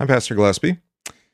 I'm 0.00 0.06
Pastor 0.06 0.34
Gillespie 0.34 0.78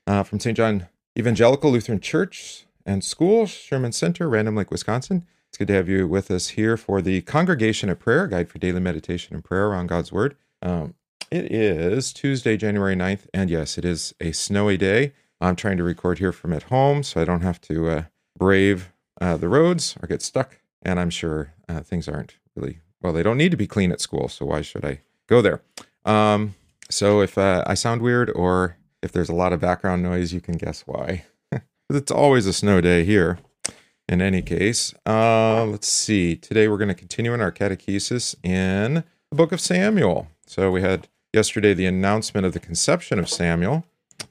uh, 0.09 0.25
from 0.25 0.41
St. 0.41 0.57
John 0.57 0.89
Evangelical 1.17 1.71
Lutheran 1.71 2.01
Church 2.01 2.67
and 2.85 3.05
School, 3.05 3.47
Sherman 3.47 3.93
Center, 3.93 4.29
Random 4.29 4.57
Lake, 4.57 4.73
Wisconsin. 4.73 5.25
It's 5.49 5.57
good 5.57 5.69
to 5.69 5.75
have 5.75 5.89
you 5.89 6.09
with 6.09 6.33
us 6.33 6.49
here 6.49 6.77
for 6.77 7.01
the 7.01 7.21
Congregation 7.21 7.91
of 7.91 8.01
Prayer 8.01 8.27
Guide 8.27 8.49
for 8.49 8.59
Daily 8.59 8.81
Meditation 8.81 9.37
and 9.37 9.45
Prayer 9.45 9.73
on 9.73 9.87
God's 9.87 10.11
Word. 10.11 10.35
Um, 10.63 10.95
it 11.31 11.53
is 11.53 12.13
Tuesday, 12.13 12.57
January 12.57 12.97
9th, 12.97 13.29
and 13.33 13.51
yes, 13.51 13.79
it 13.79 13.85
is 13.85 14.17
a 14.21 14.33
snowy 14.33 14.77
day. 14.77 15.13
I'm 15.41 15.55
trying 15.55 15.77
to 15.77 15.85
record 15.85 16.19
here 16.19 16.33
from 16.33 16.53
at 16.53 16.65
home 16.65 17.05
so 17.05 17.21
I 17.21 17.25
don't 17.25 17.43
have 17.43 17.61
to 17.61 17.89
uh, 17.89 18.03
brave 18.37 18.93
uh, 19.21 19.37
the 19.37 19.49
roads 19.49 19.97
or 20.03 20.09
get 20.09 20.23
stuck. 20.23 20.59
And 20.83 20.99
I'm 20.99 21.11
sure 21.11 21.53
uh, 21.69 21.83
things 21.83 22.09
aren't 22.09 22.35
really, 22.57 22.81
well, 23.01 23.13
they 23.13 23.23
don't 23.23 23.39
need 23.39 23.53
to 23.53 23.57
be 23.57 23.69
clean 23.69 23.93
at 23.93 24.01
school, 24.01 24.27
so 24.27 24.47
why 24.47 24.63
should 24.63 24.85
I 24.85 25.03
go 25.29 25.41
there? 25.41 25.63
Um, 26.05 26.57
so 26.91 27.21
if 27.21 27.37
uh, 27.39 27.65
I 27.67 27.75
sound 27.75 28.03
weird 28.03 28.31
or 28.31 28.77
if 29.03 29.13
there's 29.13 29.29
a 29.29 29.35
lot 29.35 29.53
of 29.53 29.61
background 29.61 30.03
noise, 30.03 30.33
you 30.33 30.41
can 30.41 30.57
guess 30.57 30.83
why. 30.87 31.25
it's 31.91 32.11
always 32.11 32.47
a 32.47 32.53
snow 32.53 32.81
day 32.81 33.05
here. 33.05 33.39
In 34.09 34.23
any 34.23 34.41
case, 34.41 34.95
uh, 35.05 35.65
let's 35.65 35.89
see. 35.89 36.37
Today 36.37 36.69
we're 36.69 36.79
going 36.79 36.89
to 36.89 36.95
continue 36.95 37.35
in 37.35 37.41
our 37.41 37.51
catechesis 37.51 38.37
in 38.45 39.03
the 39.31 39.37
book 39.37 39.51
of 39.51 39.61
Samuel. 39.61 40.29
So 40.47 40.71
we 40.71 40.81
had 40.81 41.09
yesterday 41.33 41.75
the 41.75 41.87
announcement 41.87 42.47
of 42.47 42.53
the 42.53 42.61
conception 42.61 43.19
of 43.19 43.29
Samuel 43.29 43.85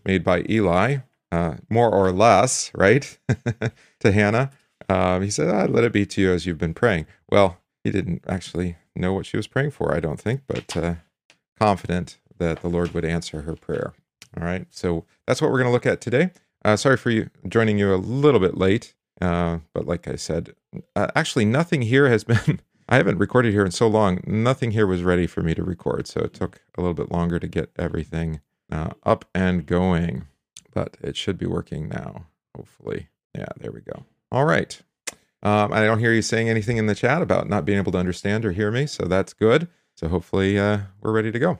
made 0.05 0.23
by 0.23 0.45
Eli, 0.49 0.99
uh, 1.29 1.55
more 1.69 1.91
or 1.91 2.13
less, 2.13 2.71
right, 2.73 3.17
to 3.99 4.11
Hannah. 4.13 4.51
Um, 4.87 5.23
he 5.23 5.29
said, 5.29 5.49
ah, 5.49 5.65
Let 5.65 5.83
it 5.83 5.91
be 5.91 6.05
to 6.05 6.21
you 6.21 6.31
as 6.31 6.45
you've 6.45 6.57
been 6.57 6.73
praying. 6.73 7.05
Well, 7.29 7.57
he 7.83 7.91
didn't 7.91 8.23
actually 8.27 8.77
know 8.95 9.13
what 9.13 9.25
she 9.25 9.35
was 9.35 9.47
praying 9.47 9.71
for, 9.71 9.93
I 9.93 9.99
don't 9.99 10.19
think, 10.19 10.41
but 10.47 10.77
uh, 10.77 10.95
confident 11.59 12.17
that 12.37 12.61
the 12.61 12.69
Lord 12.69 12.93
would 12.93 13.05
answer 13.05 13.41
her 13.41 13.55
prayer. 13.55 13.93
All 14.37 14.43
right, 14.43 14.67
so 14.69 15.05
that's 15.25 15.41
what 15.41 15.51
we're 15.51 15.59
going 15.59 15.69
to 15.69 15.73
look 15.73 15.85
at 15.85 16.01
today. 16.01 16.31
Uh, 16.63 16.75
sorry 16.75 16.97
for 16.97 17.11
you 17.11 17.29
joining 17.47 17.77
you 17.77 17.93
a 17.93 17.95
little 17.95 18.39
bit 18.39 18.57
late, 18.57 18.95
uh, 19.21 19.59
but 19.73 19.85
like 19.85 20.07
I 20.07 20.15
said, 20.15 20.55
uh, 20.95 21.07
actually 21.15 21.45
nothing 21.45 21.83
here 21.83 22.09
has 22.09 22.23
been. 22.25 22.59
I 22.87 22.97
haven't 22.97 23.17
recorded 23.17 23.53
here 23.53 23.65
in 23.65 23.71
so 23.71 23.87
long. 23.87 24.19
Nothing 24.27 24.71
here 24.71 24.85
was 24.85 25.03
ready 25.03 25.25
for 25.25 25.41
me 25.41 25.55
to 25.55 25.63
record, 25.63 26.07
so 26.07 26.21
it 26.21 26.33
took 26.33 26.61
a 26.77 26.81
little 26.81 26.93
bit 26.93 27.11
longer 27.11 27.39
to 27.39 27.47
get 27.47 27.71
everything 27.77 28.41
uh, 28.71 28.91
up 29.03 29.25
and 29.33 29.65
going. 29.65 30.27
But 30.73 30.97
it 31.01 31.15
should 31.15 31.37
be 31.37 31.45
working 31.47 31.89
now, 31.89 32.27
hopefully. 32.55 33.09
Yeah, 33.33 33.47
there 33.59 33.71
we 33.71 33.81
go. 33.81 34.05
All 34.31 34.45
right. 34.45 34.79
Um, 35.41 35.71
I 35.71 35.85
don't 35.85 35.99
hear 35.99 36.13
you 36.13 36.21
saying 36.21 36.49
anything 36.49 36.77
in 36.77 36.87
the 36.87 36.95
chat 36.95 37.21
about 37.21 37.47
not 37.47 37.65
being 37.65 37.77
able 37.77 37.91
to 37.93 37.97
understand 37.99 38.45
or 38.45 38.51
hear 38.51 38.71
me, 38.71 38.87
so 38.87 39.05
that's 39.05 39.33
good. 39.33 39.67
So 39.95 40.07
hopefully 40.07 40.59
uh, 40.59 40.79
we're 41.01 41.11
ready 41.11 41.31
to 41.31 41.39
go. 41.39 41.59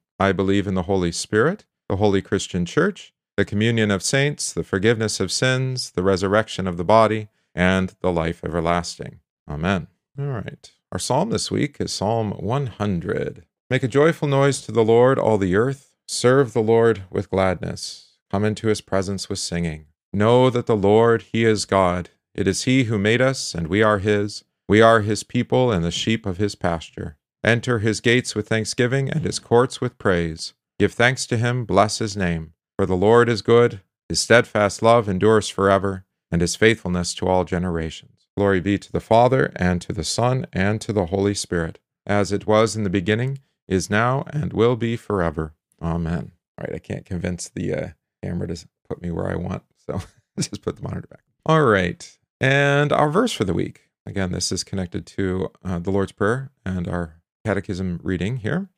I 0.21 0.33
believe 0.33 0.67
in 0.67 0.75
the 0.75 0.83
Holy 0.83 1.11
Spirit, 1.11 1.65
the 1.89 1.95
holy 1.95 2.21
Christian 2.21 2.63
Church, 2.63 3.11
the 3.37 3.43
communion 3.43 3.89
of 3.89 4.03
saints, 4.03 4.53
the 4.53 4.63
forgiveness 4.63 5.19
of 5.19 5.31
sins, 5.31 5.89
the 5.89 6.03
resurrection 6.03 6.67
of 6.67 6.77
the 6.77 6.83
body, 6.83 7.29
and 7.55 7.95
the 8.01 8.11
life 8.11 8.43
everlasting. 8.45 9.21
Amen. 9.49 9.87
All 10.19 10.27
right. 10.27 10.71
Our 10.91 10.99
psalm 10.99 11.31
this 11.31 11.49
week 11.49 11.77
is 11.79 11.91
Psalm 11.91 12.33
100. 12.33 13.45
Make 13.67 13.81
a 13.81 13.87
joyful 13.87 14.27
noise 14.27 14.61
to 14.61 14.71
the 14.71 14.83
Lord, 14.83 15.17
all 15.17 15.39
the 15.39 15.55
earth. 15.55 15.95
Serve 16.07 16.53
the 16.53 16.61
Lord 16.61 17.01
with 17.09 17.31
gladness. 17.31 18.17
Come 18.29 18.45
into 18.45 18.67
his 18.67 18.79
presence 18.79 19.27
with 19.27 19.39
singing. 19.39 19.87
Know 20.13 20.51
that 20.51 20.67
the 20.67 20.77
Lord, 20.77 21.23
he 21.31 21.45
is 21.45 21.65
God. 21.65 22.11
It 22.35 22.47
is 22.47 22.65
he 22.65 22.83
who 22.83 22.99
made 22.99 23.21
us, 23.21 23.55
and 23.55 23.65
we 23.65 23.81
are 23.81 23.97
his. 23.97 24.43
We 24.69 24.83
are 24.83 25.01
his 25.01 25.23
people 25.23 25.71
and 25.71 25.83
the 25.83 25.89
sheep 25.89 26.27
of 26.27 26.37
his 26.37 26.53
pasture. 26.53 27.17
Enter 27.43 27.79
his 27.79 28.01
gates 28.01 28.35
with 28.35 28.47
thanksgiving 28.47 29.09
and 29.09 29.23
his 29.23 29.39
courts 29.39 29.81
with 29.81 29.97
praise. 29.97 30.53
Give 30.77 30.93
thanks 30.93 31.25
to 31.27 31.37
him, 31.37 31.65
bless 31.65 31.97
his 31.97 32.15
name. 32.15 32.53
For 32.77 32.85
the 32.85 32.95
Lord 32.95 33.29
is 33.29 33.41
good, 33.41 33.81
his 34.09 34.19
steadfast 34.19 34.81
love 34.81 35.07
endures 35.07 35.47
forever, 35.47 36.05
and 36.31 36.41
his 36.41 36.55
faithfulness 36.55 37.13
to 37.15 37.27
all 37.27 37.43
generations. 37.43 38.27
Glory 38.37 38.59
be 38.59 38.77
to 38.77 38.91
the 38.91 38.99
Father, 38.99 39.51
and 39.55 39.81
to 39.81 39.93
the 39.93 40.03
Son, 40.03 40.45
and 40.53 40.79
to 40.81 40.93
the 40.93 41.07
Holy 41.07 41.33
Spirit, 41.33 41.79
as 42.05 42.31
it 42.31 42.47
was 42.47 42.75
in 42.75 42.83
the 42.83 42.89
beginning, 42.89 43.39
is 43.67 43.89
now, 43.89 44.23
and 44.31 44.53
will 44.53 44.75
be 44.75 44.95
forever. 44.95 45.53
Amen. 45.81 46.31
All 46.57 46.65
right, 46.65 46.75
I 46.75 46.79
can't 46.79 47.05
convince 47.05 47.49
the 47.49 47.73
uh, 47.73 47.87
camera 48.23 48.47
to 48.47 48.67
put 48.87 49.01
me 49.01 49.11
where 49.11 49.29
I 49.29 49.35
want, 49.35 49.63
so 49.85 50.01
just 50.39 50.61
put 50.61 50.75
the 50.75 50.83
monitor 50.83 51.07
back. 51.07 51.23
All 51.45 51.63
right, 51.63 52.17
and 52.39 52.91
our 52.91 53.09
verse 53.09 53.31
for 53.31 53.43
the 53.43 53.53
week. 53.53 53.89
Again, 54.05 54.31
this 54.31 54.51
is 54.51 54.63
connected 54.63 55.05
to 55.05 55.51
uh, 55.63 55.79
the 55.79 55.91
Lord's 55.91 56.11
Prayer 56.11 56.51
and 56.65 56.87
our 56.87 57.20
catechism 57.45 57.99
reading 58.03 58.37
here. 58.37 58.69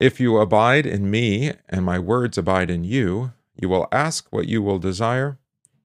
If 0.00 0.20
you 0.20 0.38
abide 0.38 0.86
in 0.86 1.10
me 1.10 1.52
and 1.68 1.84
my 1.84 1.98
words 1.98 2.36
abide 2.36 2.70
in 2.70 2.84
you, 2.84 3.32
you 3.54 3.68
will 3.68 3.86
ask 3.92 4.26
what 4.30 4.48
you 4.48 4.62
will 4.62 4.78
desire, 4.78 5.38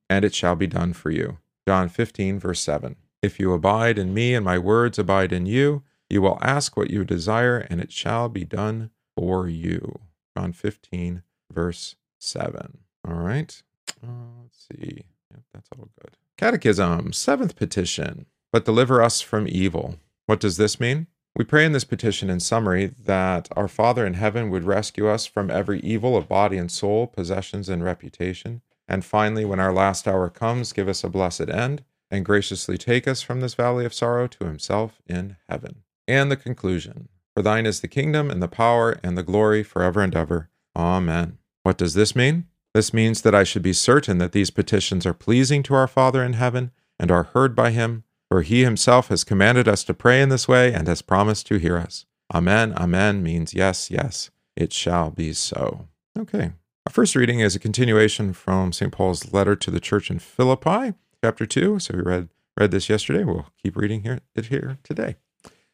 and 0.09 0.25
it 0.25 0.33
shall 0.33 0.55
be 0.55 0.67
done 0.67 0.93
for 0.93 1.11
you. 1.11 1.37
John 1.67 1.89
15, 1.89 2.39
verse 2.39 2.61
7. 2.61 2.95
If 3.21 3.39
you 3.39 3.53
abide 3.53 3.99
in 3.99 4.13
me 4.13 4.33
and 4.33 4.45
my 4.45 4.57
words 4.57 4.97
abide 4.97 5.33
in 5.33 5.45
you, 5.45 5.83
you 6.09 6.21
will 6.21 6.39
ask 6.41 6.77
what 6.77 6.89
you 6.89 7.03
desire, 7.03 7.59
and 7.69 7.81
it 7.81 7.91
shall 7.91 8.29
be 8.29 8.45
done 8.45 8.91
for 9.16 9.47
you. 9.47 9.99
John 10.37 10.53
15, 10.53 11.23
verse 11.51 11.95
7. 12.19 12.79
All 13.07 13.16
right. 13.16 13.61
Uh, 14.03 14.41
let's 14.41 14.67
see. 14.71 15.03
Yep, 15.31 15.41
that's 15.53 15.69
all 15.77 15.89
good. 16.01 16.17
Catechism, 16.37 17.13
seventh 17.13 17.55
petition. 17.55 18.25
But 18.51 18.66
deliver 18.66 19.01
us 19.01 19.19
from 19.21 19.47
evil. 19.49 19.95
What 20.25 20.39
does 20.39 20.57
this 20.57 20.79
mean? 20.79 21.07
We 21.37 21.45
pray 21.45 21.65
in 21.65 21.71
this 21.71 21.83
petition, 21.83 22.31
in 22.31 22.39
summary, 22.39 22.95
that 23.05 23.47
our 23.55 23.67
Father 23.67 24.07
in 24.07 24.15
heaven 24.15 24.49
would 24.49 24.63
rescue 24.63 25.07
us 25.07 25.27
from 25.27 25.51
every 25.51 25.79
evil 25.81 26.17
of 26.17 26.27
body 26.27 26.57
and 26.57 26.71
soul, 26.71 27.05
possessions 27.05 27.69
and 27.69 27.83
reputation. 27.83 28.63
And 28.87 29.05
finally, 29.05 29.45
when 29.45 29.59
our 29.59 29.71
last 29.71 30.07
hour 30.07 30.31
comes, 30.31 30.73
give 30.73 30.87
us 30.87 31.03
a 31.03 31.09
blessed 31.09 31.49
end 31.49 31.83
and 32.09 32.25
graciously 32.25 32.75
take 32.75 33.07
us 33.07 33.21
from 33.21 33.39
this 33.39 33.53
valley 33.53 33.85
of 33.85 33.93
sorrow 33.93 34.25
to 34.25 34.45
himself 34.45 34.99
in 35.05 35.35
heaven. 35.47 35.83
And 36.07 36.31
the 36.31 36.37
conclusion 36.37 37.07
For 37.35 37.43
thine 37.43 37.67
is 37.67 37.81
the 37.81 37.87
kingdom 37.87 38.31
and 38.31 38.41
the 38.41 38.47
power 38.47 38.99
and 39.03 39.15
the 39.15 39.21
glory 39.21 39.61
forever 39.61 40.01
and 40.01 40.15
ever. 40.15 40.49
Amen. 40.75 41.37
What 41.61 41.77
does 41.77 41.93
this 41.93 42.15
mean? 42.15 42.47
This 42.73 42.95
means 42.95 43.21
that 43.21 43.35
I 43.35 43.43
should 43.43 43.61
be 43.61 43.73
certain 43.73 44.17
that 44.17 44.31
these 44.31 44.49
petitions 44.49 45.05
are 45.05 45.13
pleasing 45.13 45.61
to 45.63 45.75
our 45.75 45.87
Father 45.87 46.23
in 46.23 46.33
heaven 46.33 46.71
and 46.97 47.11
are 47.11 47.23
heard 47.23 47.55
by 47.55 47.69
him 47.69 48.05
for 48.29 48.41
he 48.41 48.63
himself 48.63 49.09
has 49.09 49.23
commanded 49.23 49.67
us 49.67 49.83
to 49.85 49.93
pray 49.93 50.21
in 50.21 50.29
this 50.29 50.47
way 50.47 50.73
and 50.73 50.88
has 50.88 51.01
promised 51.01 51.47
to 51.47 51.57
hear 51.57 51.77
us. 51.77 52.05
Amen, 52.33 52.73
amen 52.73 53.23
means 53.23 53.53
yes, 53.53 53.89
yes, 53.89 54.29
it 54.55 54.73
shall 54.73 55.11
be 55.11 55.33
so. 55.33 55.88
Okay. 56.17 56.51
Our 56.85 56.91
first 56.91 57.16
reading 57.16 57.39
is 57.39 57.55
a 57.55 57.59
continuation 57.59 58.33
from 58.33 58.71
St. 58.71 58.91
Paul's 58.91 59.33
letter 59.33 59.55
to 59.55 59.71
the 59.71 59.79
church 59.79 60.09
in 60.09 60.19
Philippi, 60.19 60.93
chapter 61.23 61.45
2. 61.45 61.79
So 61.79 61.95
we 61.95 62.01
read 62.01 62.29
read 62.57 62.71
this 62.71 62.89
yesterday. 62.89 63.23
We'll 63.23 63.47
keep 63.61 63.77
reading 63.77 64.03
here, 64.03 64.19
it 64.35 64.47
here 64.47 64.79
today. 64.83 65.16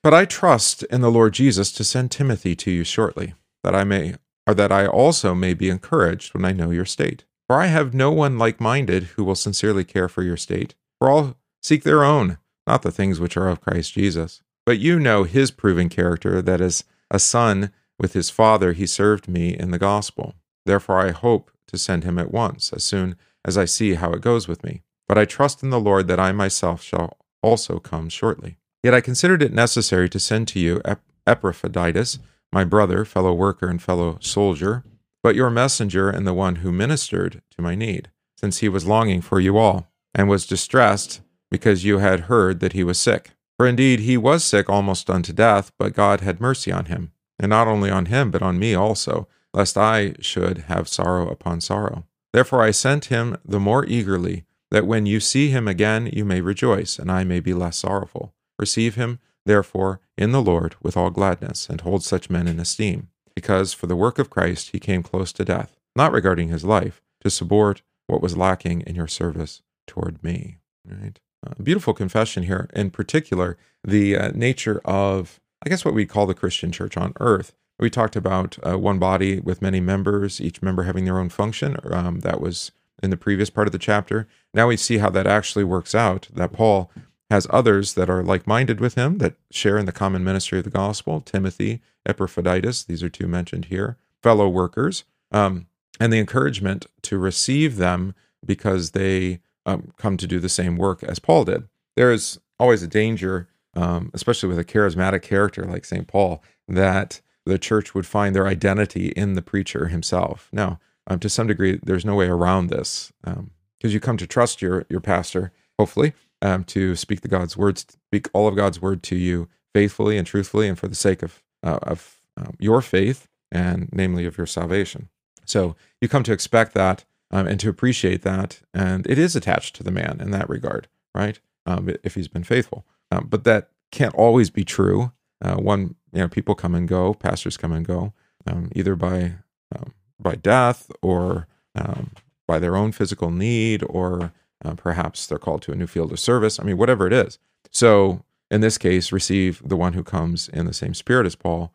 But 0.02 0.13
I 0.13 0.25
trust 0.25 0.84
in 0.84 1.02
the 1.02 1.12
Lord 1.12 1.34
Jesus 1.34 1.72
to 1.74 1.84
send 1.84 2.12
Timothy 2.12 2.56
to 2.58 2.72
you 2.72 2.84
shortly, 2.84 3.36
that 3.63 3.74
I 3.74 3.84
may 3.84 4.16
or 4.46 4.53
that 4.53 4.72
I 4.72 4.86
also 4.86 5.34
may 5.34 5.53
be 5.53 5.69
encouraged 5.69 6.34
when 6.34 6.44
I 6.44 6.52
know 6.52 6.69
your 6.69 6.86
state. 6.86 7.24
For 7.47 7.62
I 7.62 7.68
have 7.68 7.94
no 7.94 8.12
one 8.12 8.38
like 8.38 8.60
minded 8.60 9.04
who 9.16 9.24
will 9.24 9.36
sincerely 9.36 9.86
care 9.86 10.10
for 10.10 10.22
your 10.22 10.36
state. 10.36 10.75
For 11.00 11.10
all 11.10 11.38
seek 11.62 11.83
their 11.83 12.04
own, 12.04 12.38
not 12.65 12.81
the 12.81 12.92
things 12.92 13.19
which 13.19 13.38
are 13.38 13.50
of 13.50 13.62
Christ 13.62 13.94
Jesus. 13.94 14.42
But 14.65 14.80
you 14.80 15.00
know 15.00 15.24
his 15.24 15.51
proven 15.51 15.89
character, 15.89 16.42
that 16.42 16.62
as 16.62 16.83
a 17.12 17.19
son 17.19 17.71
with 18.00 18.13
his 18.13 18.30
father 18.30 18.74
he 18.74 18.88
served 18.88 19.27
me 19.27 19.56
in 19.57 19.71
the 19.71 19.80
gospel. 19.80 20.36
Therefore 20.65 21.00
I 21.00 21.12
hope 21.12 21.51
to 21.68 21.77
send 21.77 22.04
him 22.04 22.18
at 22.18 22.31
once, 22.31 22.71
as 22.71 22.83
soon 22.83 23.15
as 23.45 23.57
I 23.57 23.65
see 23.65 23.95
how 23.95 24.12
it 24.12 24.21
goes 24.21 24.48
with 24.48 24.63
me. 24.63 24.83
But 25.07 25.18
I 25.18 25.25
trust 25.25 25.63
in 25.63 25.69
the 25.69 25.80
Lord 25.80 26.07
that 26.07 26.19
I 26.19 26.31
myself 26.31 26.81
shall 26.81 27.18
also 27.42 27.80
come 27.80 28.10
shortly. 28.10 28.57
Yet 28.81 28.94
I 28.94 29.01
considered 29.01 29.42
it 29.42 29.54
necessary 29.54 30.09
to 30.09 30.19
send 30.19 30.48
to 30.50 30.59
you 30.59 30.81
Ep- 30.86 31.04
Epaphroditus, 31.27 32.19
my 32.51 32.63
brother, 32.63 33.04
fellow 33.06 33.33
worker, 33.33 33.68
and 33.68 33.81
fellow 33.81 34.18
soldier, 34.21 34.83
but 35.21 35.36
your 35.36 35.50
messenger 35.50 36.09
and 36.09 36.27
the 36.27 36.33
one 36.33 36.57
who 36.57 36.71
ministered 36.71 37.42
to 37.51 37.62
my 37.62 37.75
need, 37.75 38.12
since 38.38 38.59
he 38.59 38.69
was 38.69 38.86
longing 38.86 39.21
for 39.21 39.39
you 39.39 39.57
all, 39.57 39.88
and 40.13 40.30
was 40.30 40.45
distressed 40.45 41.21
because 41.54 41.86
you 41.86 42.00
had 42.00 42.22
heard 42.22 42.62
that 42.62 42.74
he 42.74 42.84
was 42.84 42.98
sick. 42.98 43.30
For 43.58 43.68
indeed 43.68 44.00
he 44.00 44.18
was 44.18 44.44
sick 44.44 44.72
almost 44.72 45.08
unto 45.08 45.32
death, 45.32 45.72
but 45.78 45.94
God 45.94 46.22
had 46.22 46.42
mercy 46.42 46.72
on 46.72 46.86
him, 46.86 47.12
and 47.38 47.52
not 47.52 47.68
only 47.68 47.92
on 47.92 48.08
him, 48.08 48.32
but 48.32 48.42
on 48.42 48.58
me 48.58 48.74
also, 48.74 49.28
lest 49.54 49.78
I 49.78 50.16
should 50.20 50.66
have 50.68 50.88
sorrow 50.88 51.30
upon 51.30 51.62
sorrow. 51.62 52.06
Therefore 52.34 52.64
I 52.64 52.72
sent 52.72 53.06
him 53.06 53.38
the 53.46 53.60
more 53.60 53.86
eagerly, 53.86 54.46
that 54.72 54.88
when 54.88 55.06
you 55.06 55.20
see 55.20 55.50
him 55.50 55.68
again 55.68 56.10
you 56.12 56.26
may 56.26 56.42
rejoice, 56.42 56.98
and 56.98 57.12
I 57.12 57.24
may 57.24 57.40
be 57.40 57.54
less 57.54 57.78
sorrowful. 57.78 58.34
Receive 58.58 58.96
him, 58.96 59.20
therefore, 59.46 60.00
in 60.18 60.32
the 60.32 60.42
Lord 60.42 60.76
with 60.82 60.98
all 60.98 61.12
gladness, 61.12 61.70
and 61.70 61.82
hold 61.82 62.04
such 62.04 62.32
men 62.32 62.48
in 62.48 62.60
esteem, 62.60 63.10
because 63.36 63.74
for 63.74 63.86
the 63.86 63.96
work 63.96 64.18
of 64.18 64.32
Christ 64.32 64.72
he 64.72 64.80
came 64.80 65.04
close 65.04 65.32
to 65.34 65.46
death, 65.46 65.78
not 65.96 66.14
regarding 66.14 66.48
his 66.48 66.64
life, 66.64 67.00
to 67.22 67.30
support 67.30 67.84
what 68.08 68.24
was 68.24 68.36
lacking 68.36 68.82
in 68.82 68.96
your 68.96 69.08
service 69.08 69.62
toward 69.86 70.24
me. 70.24 70.58
Right? 70.84 71.20
Uh, 71.45 71.54
beautiful 71.62 71.94
confession 71.94 72.44
here. 72.44 72.69
In 72.74 72.90
particular, 72.90 73.57
the 73.84 74.16
uh, 74.16 74.31
nature 74.34 74.80
of, 74.86 75.40
I 75.66 75.69
guess, 75.69 75.84
what 75.84 75.94
we 75.94 76.06
call 76.06 76.25
the 76.25 76.34
Christian 76.34 76.72
church 76.72 76.95
on 76.95 77.13
earth. 77.19 77.54
We 77.80 77.90
talked 77.90 78.16
about 78.16 78.57
uh, 78.66 78.78
one 78.78 79.00
body 79.00 79.40
with 79.40 79.62
many 79.62 79.80
members, 79.80 80.40
each 80.40 80.62
member 80.62 80.84
having 80.84 81.06
their 81.06 81.19
own 81.19 81.30
function. 81.30 81.78
Um, 81.84 82.22
that 82.22 82.40
was 82.40 82.72
in 83.01 83.10
the 83.10 83.18
previous 83.18 83.50
part 83.50 83.68
of 83.68 83.72
the 83.74 83.80
chapter. 83.80 84.28
Now 84.54 84.68
we 84.68 84.78
see 84.78 85.00
how 85.00 85.10
that 85.10 85.28
actually 85.28 85.66
works 85.66 85.94
out, 85.94 86.30
that 86.34 86.54
Paul 86.54 86.92
has 87.30 87.48
others 87.50 87.95
that 87.95 88.10
are 88.10 88.24
like 88.24 88.48
minded 88.48 88.80
with 88.80 88.95
him, 88.95 89.18
that 89.18 89.36
share 89.51 89.78
in 89.78 89.86
the 89.86 89.92
common 89.92 90.24
ministry 90.24 90.60
of 90.60 90.63
the 90.63 90.69
gospel 90.69 91.19
Timothy, 91.19 91.81
Epaphroditus, 92.06 92.84
these 92.84 93.04
are 93.04 93.10
two 93.10 93.28
mentioned 93.28 93.66
here, 93.66 93.98
fellow 94.22 94.48
workers, 94.48 95.04
um, 95.31 95.66
and 96.00 96.13
the 96.13 96.19
encouragement 96.19 96.86
to 97.01 97.18
receive 97.18 97.78
them 97.78 98.13
because 98.45 98.92
they 98.92 99.40
um, 99.65 99.92
come 99.98 100.18
to 100.18 100.27
do 100.27 100.39
the 100.39 100.50
same 100.50 100.77
work 100.77 101.04
as 101.04 101.19
Paul 101.19 101.45
did. 101.45 101.68
There 101.95 102.12
is 102.12 102.39
always 102.60 102.83
a 102.83 102.88
danger, 102.88 103.48
um, 103.75 104.12
especially 104.13 104.50
with 104.50 104.60
a 104.60 104.63
charismatic 104.63 105.21
character 105.21 105.63
like 105.63 105.86
St. 105.86 106.07
Paul, 106.07 106.44
that 106.68 107.21
the 107.45 107.60
church 107.60 107.94
would 107.94 108.06
find 108.06 108.36
their 108.36 108.48
identity 108.48 109.10
in 109.10 109.33
the 109.33 109.42
preacher 109.42 109.88
himself. 109.88 110.50
Now, 110.51 110.80
um, 111.07 111.19
to 111.19 111.30
some 111.30 111.48
degree, 111.48 111.80
there's 111.83 112.06
no 112.06 112.15
way 112.15 112.27
around 112.27 112.68
this 112.68 113.12
because 113.24 113.39
um, 113.39 113.51
you 113.81 114.00
come 114.00 114.18
to 114.18 114.27
trust 114.27 114.62
your 114.62 114.86
your 114.89 115.01
pastor, 115.01 115.51
hopefully, 115.77 116.13
um, 116.42 116.63
to 116.66 116.95
speak 116.95 117.21
the 117.21 117.27
God's 117.27 117.57
words, 117.57 117.86
speak 118.07 118.30
all 118.33 118.48
of 118.48 118.56
God's 118.56 118.81
word 118.81 119.04
to 119.04 119.16
you 119.16 119.50
faithfully 119.74 120.18
and 120.18 120.25
truthfully, 120.25 120.69
and 120.69 120.80
for 120.80 120.88
the 120.88 120.95
sake 120.95 121.21
of 121.21 121.44
uh, 121.62 121.80
of 121.83 122.21
um, 122.38 122.56
your 122.59 122.81
faith 122.81 123.27
and 123.51 123.89
namely 123.92 124.25
of 124.25 124.38
your 124.38 124.48
salvation. 124.48 125.09
So 125.45 125.75
you 126.00 126.07
come 126.07 126.24
to 126.24 126.31
expect 126.31 126.74
that 126.74 127.04
um, 127.33 127.47
and 127.47 127.59
to 127.59 127.68
appreciate 127.68 128.21
that. 128.21 128.62
And 128.74 129.06
it 129.07 129.18
is 129.18 129.35
attached 129.35 129.75
to 129.75 129.83
the 129.83 129.91
man 129.91 130.19
in 130.21 130.31
that 130.31 130.47
regard, 130.47 130.88
right? 131.13 131.39
Um, 131.65 131.89
if 132.03 132.15
he's 132.15 132.27
been 132.27 132.44
faithful. 132.44 132.85
Um, 133.12 133.27
but 133.27 133.44
that 133.44 133.69
can't 133.91 134.13
always 134.13 134.50
be 134.50 134.63
true. 134.63 135.12
Uh, 135.41 135.56
one, 135.56 135.95
you 136.13 136.19
know, 136.19 136.27
people 136.27 136.56
come 136.56 136.75
and 136.75 136.88
go, 136.88 137.13
pastors 137.13 137.57
come 137.57 137.71
and 137.71 137.85
go, 137.85 138.13
um, 138.45 138.69
either 138.75 138.95
by 138.95 139.33
um, 139.75 139.94
by 140.19 140.35
death 140.35 140.91
or 141.01 141.47
um, 141.75 142.12
by 142.47 142.59
their 142.59 142.75
own 142.75 142.91
physical 142.91 143.31
need, 143.31 143.83
or 143.89 144.31
uh, 144.63 144.75
perhaps 144.75 145.25
they're 145.25 145.39
called 145.39 145.63
to 145.63 145.71
a 145.71 145.75
new 145.75 145.88
field 145.88 146.12
of 146.12 146.19
service. 146.19 146.59
I 146.59 146.63
mean, 146.63 146.77
whatever 146.77 147.07
it 147.07 147.13
is. 147.13 147.39
So 147.71 148.24
in 148.51 148.62
this 148.62 148.77
case, 148.77 149.12
receive 149.12 149.62
the 149.65 149.75
one 149.75 149.94
who 149.94 150.03
comes 150.03 150.50
in 150.50 150.68
the 150.68 150.74
same 150.74 150.94
spirit 150.94 151.25
as 151.25 151.35
Paul, 151.35 151.74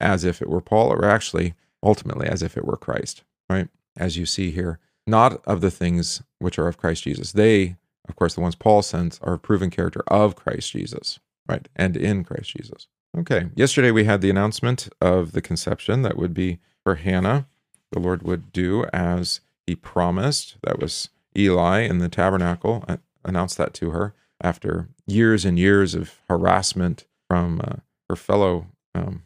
as 0.00 0.24
if 0.24 0.42
it 0.42 0.48
were 0.48 0.60
Paul, 0.60 0.92
or 0.92 1.04
actually 1.04 1.54
ultimately 1.82 2.26
as 2.26 2.42
if 2.42 2.56
it 2.56 2.64
were 2.64 2.76
Christ, 2.76 3.22
right? 3.48 3.68
As 3.96 4.16
you 4.16 4.26
see 4.26 4.50
here, 4.50 4.78
not 5.06 5.44
of 5.46 5.60
the 5.60 5.70
things 5.70 6.22
which 6.38 6.58
are 6.58 6.68
of 6.68 6.78
Christ 6.78 7.04
Jesus. 7.04 7.32
They, 7.32 7.76
of 8.08 8.16
course, 8.16 8.34
the 8.34 8.40
ones 8.40 8.54
Paul 8.54 8.82
sends, 8.82 9.18
are 9.22 9.34
a 9.34 9.38
proven 9.38 9.70
character 9.70 10.02
of 10.08 10.36
Christ 10.36 10.72
Jesus, 10.72 11.18
right? 11.48 11.68
And 11.76 11.96
in 11.96 12.24
Christ 12.24 12.56
Jesus. 12.56 12.86
Okay. 13.16 13.48
Yesterday 13.54 13.90
we 13.90 14.04
had 14.04 14.20
the 14.22 14.30
announcement 14.30 14.88
of 15.00 15.32
the 15.32 15.42
conception 15.42 16.02
that 16.02 16.16
would 16.16 16.32
be 16.32 16.60
for 16.82 16.94
Hannah. 16.94 17.46
The 17.90 18.00
Lord 18.00 18.22
would 18.22 18.52
do 18.52 18.86
as 18.92 19.40
he 19.66 19.76
promised. 19.76 20.56
That 20.62 20.78
was 20.80 21.10
Eli 21.36 21.80
in 21.80 21.98
the 21.98 22.08
tabernacle 22.08 22.84
uh, 22.88 22.96
announced 23.24 23.58
that 23.58 23.74
to 23.74 23.90
her 23.90 24.14
after 24.40 24.88
years 25.06 25.44
and 25.44 25.58
years 25.58 25.94
of 25.94 26.18
harassment 26.28 27.04
from 27.28 27.60
uh, 27.62 27.76
her 28.08 28.16
fellow 28.16 28.66
um, 28.94 29.24